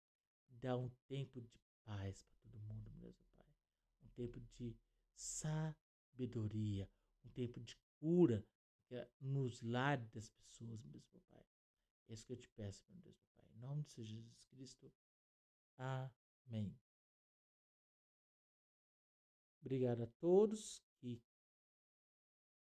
[0.50, 3.56] Dá um tempo de paz para todo mundo, meu Deus, meu Pai.
[4.04, 4.78] Um tempo de
[5.16, 6.90] sabedoria,
[7.24, 8.46] um tempo de cura
[9.20, 11.46] nos lares das pessoas, meu Deus, meu Pai.
[12.10, 13.48] É isso que eu te peço, meu Deus, meu Pai.
[13.56, 14.92] Em nome de Jesus Cristo.
[15.78, 16.78] Amém.
[19.62, 21.24] Obrigado a todos que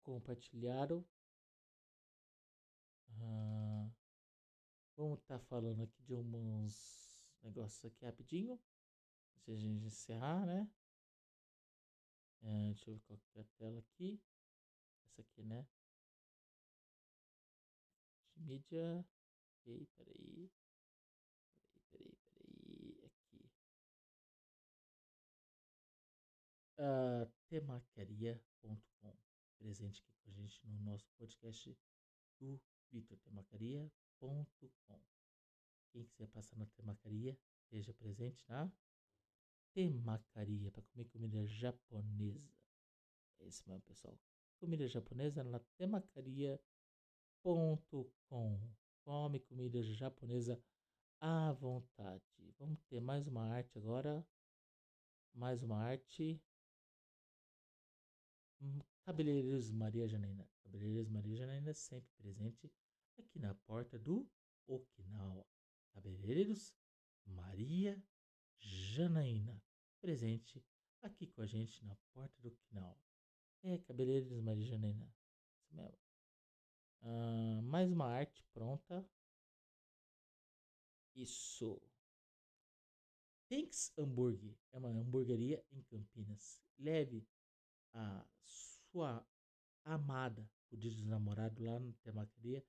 [0.03, 1.07] compartilharam.
[3.21, 3.80] Ah,
[5.01, 8.61] Vamos estar tá falando aqui de uns negócios aqui rapidinho.
[9.33, 10.71] Antes de a gente encerrar, né?
[12.43, 14.21] É, deixa eu ver qual é a tela aqui.
[15.07, 15.67] Essa aqui, né?
[18.37, 19.03] De mídia.
[19.63, 20.51] Ok, peraí.
[21.91, 23.01] Peraí, peraí, peraí.
[23.07, 23.51] Aqui.
[26.77, 29.17] uh, temacaria.com.
[29.57, 31.75] Presente aqui com a gente no nosso podcast
[32.39, 32.61] do
[32.93, 33.17] Vitor
[34.21, 35.01] Temacaria.com.
[35.93, 38.71] Quem quiser passar na Temacaria, esteja presente na
[39.73, 42.53] Temacaria para comer comida japonesa.
[43.41, 44.19] É isso mesmo, pessoal.
[44.59, 46.61] Comida japonesa na temacaria.com.
[49.05, 50.63] Come comida japonesa
[51.19, 52.23] à vontade.
[52.59, 54.27] Vamos ter mais uma arte agora.
[55.33, 56.39] Mais uma arte.
[58.61, 60.47] Hum, cabeleireiros Maria Janaína.
[60.63, 62.71] Cabeleireiros Maria Janaína sempre presente
[63.21, 64.29] aqui na porta do
[64.67, 65.47] Okinawa.
[65.93, 66.75] Cabeleireiros
[67.25, 68.03] Maria
[68.59, 69.63] Janaína.
[70.01, 70.65] Presente
[71.03, 72.99] aqui com a gente na porta do Okinawa.
[73.63, 75.13] É, cabeleireiros Maria Janaína.
[75.59, 75.99] Isso mesmo.
[77.03, 79.07] Uh, mais uma arte pronta.
[81.15, 81.81] Isso.
[83.49, 86.63] Thanks Hambúrguer é uma hamburgueria em Campinas.
[86.79, 87.27] Leve
[87.93, 89.27] a sua
[89.85, 92.65] amada, o dia dos namorados, lá na Temacaria.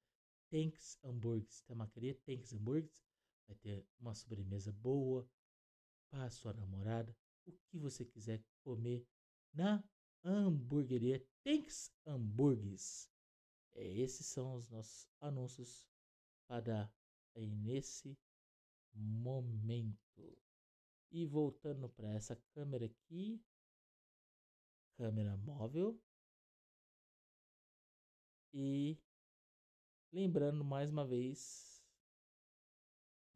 [0.51, 1.61] Thanks Hambúrgueres.
[1.61, 3.01] Temacaria Thanks Hambúrgueres.
[3.47, 5.27] Vai ter uma sobremesa boa
[6.09, 7.15] para sua namorada.
[7.47, 9.07] O que você quiser comer
[9.53, 9.83] na
[10.23, 13.09] hamburgueria Thanks Hambúrgueres.
[13.73, 15.87] É, esses são os nossos anúncios
[16.47, 16.91] para
[17.33, 18.17] aí nesse
[18.93, 20.37] momento.
[21.09, 23.41] E voltando para essa câmera aqui,
[24.97, 25.99] câmera móvel.
[28.53, 28.97] E
[30.11, 31.81] lembrando mais uma vez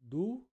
[0.00, 0.46] do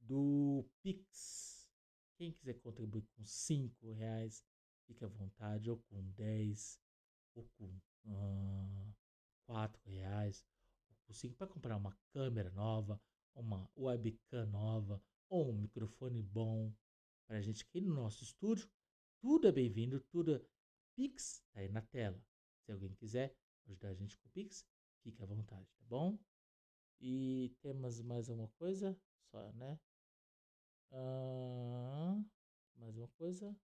[0.00, 1.70] do Pix.
[2.16, 4.44] Quem quiser contribuir com 5 reais,
[4.86, 6.80] fique à vontade, ou com 10,
[7.34, 8.94] ou com uh,
[9.46, 10.44] 4 reais,
[10.88, 13.00] ou com 5 para comprar uma câmera nova,
[13.34, 16.74] uma webcam nova ou um microfone bom
[17.26, 18.68] para a gente aqui no nosso estúdio.
[19.20, 20.44] Tudo é bem-vindo, tudo é...
[20.94, 22.22] Pix tá aí na tela.
[22.60, 24.66] Se alguém quiser ajudar a gente com o Pix,
[25.02, 26.18] fique à vontade, tá bom?
[27.00, 28.96] E temos mais alguma coisa?
[29.30, 29.78] Só, né?
[32.76, 33.56] Mais uma coisa.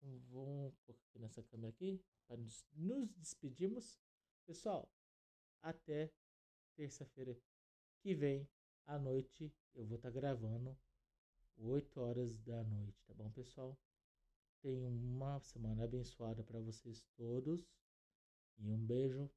[0.00, 3.98] Vamos colocar aqui nessa câmera aqui para nos, nos despedirmos.
[4.46, 4.92] Pessoal,
[5.62, 6.12] até
[6.74, 7.36] terça-feira
[8.00, 8.48] que vem
[8.86, 10.76] à noite eu vou estar tá gravando
[11.56, 13.76] 8 horas da noite, tá bom, pessoal?
[14.60, 17.68] Tenham uma semana abençoada para vocês todos
[18.58, 19.30] e um beijo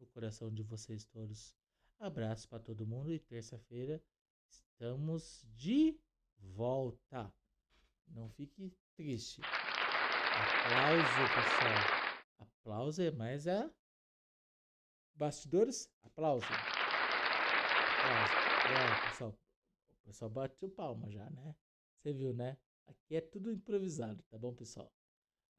[0.00, 1.54] no coração de vocês todos.
[1.98, 4.02] Abraço para todo mundo e terça-feira
[4.48, 6.00] estamos de
[6.38, 7.32] volta.
[8.08, 9.42] Não fique triste.
[10.40, 12.00] Aplauso, pessoal.
[12.38, 13.70] Aplauso é mais a
[15.14, 15.92] bastidores.
[16.02, 16.46] Aplauso.
[18.70, 19.38] É, pessoal,
[19.90, 21.54] o pessoal bateu palma já, né?
[21.96, 22.56] Você viu, né?
[22.86, 24.90] Aqui é tudo improvisado, tá bom, pessoal?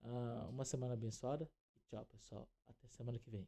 [0.02, 1.50] Uh, uma semana abençoada.
[1.88, 2.50] Tchau, pessoal.
[2.66, 3.48] Até semana que vem.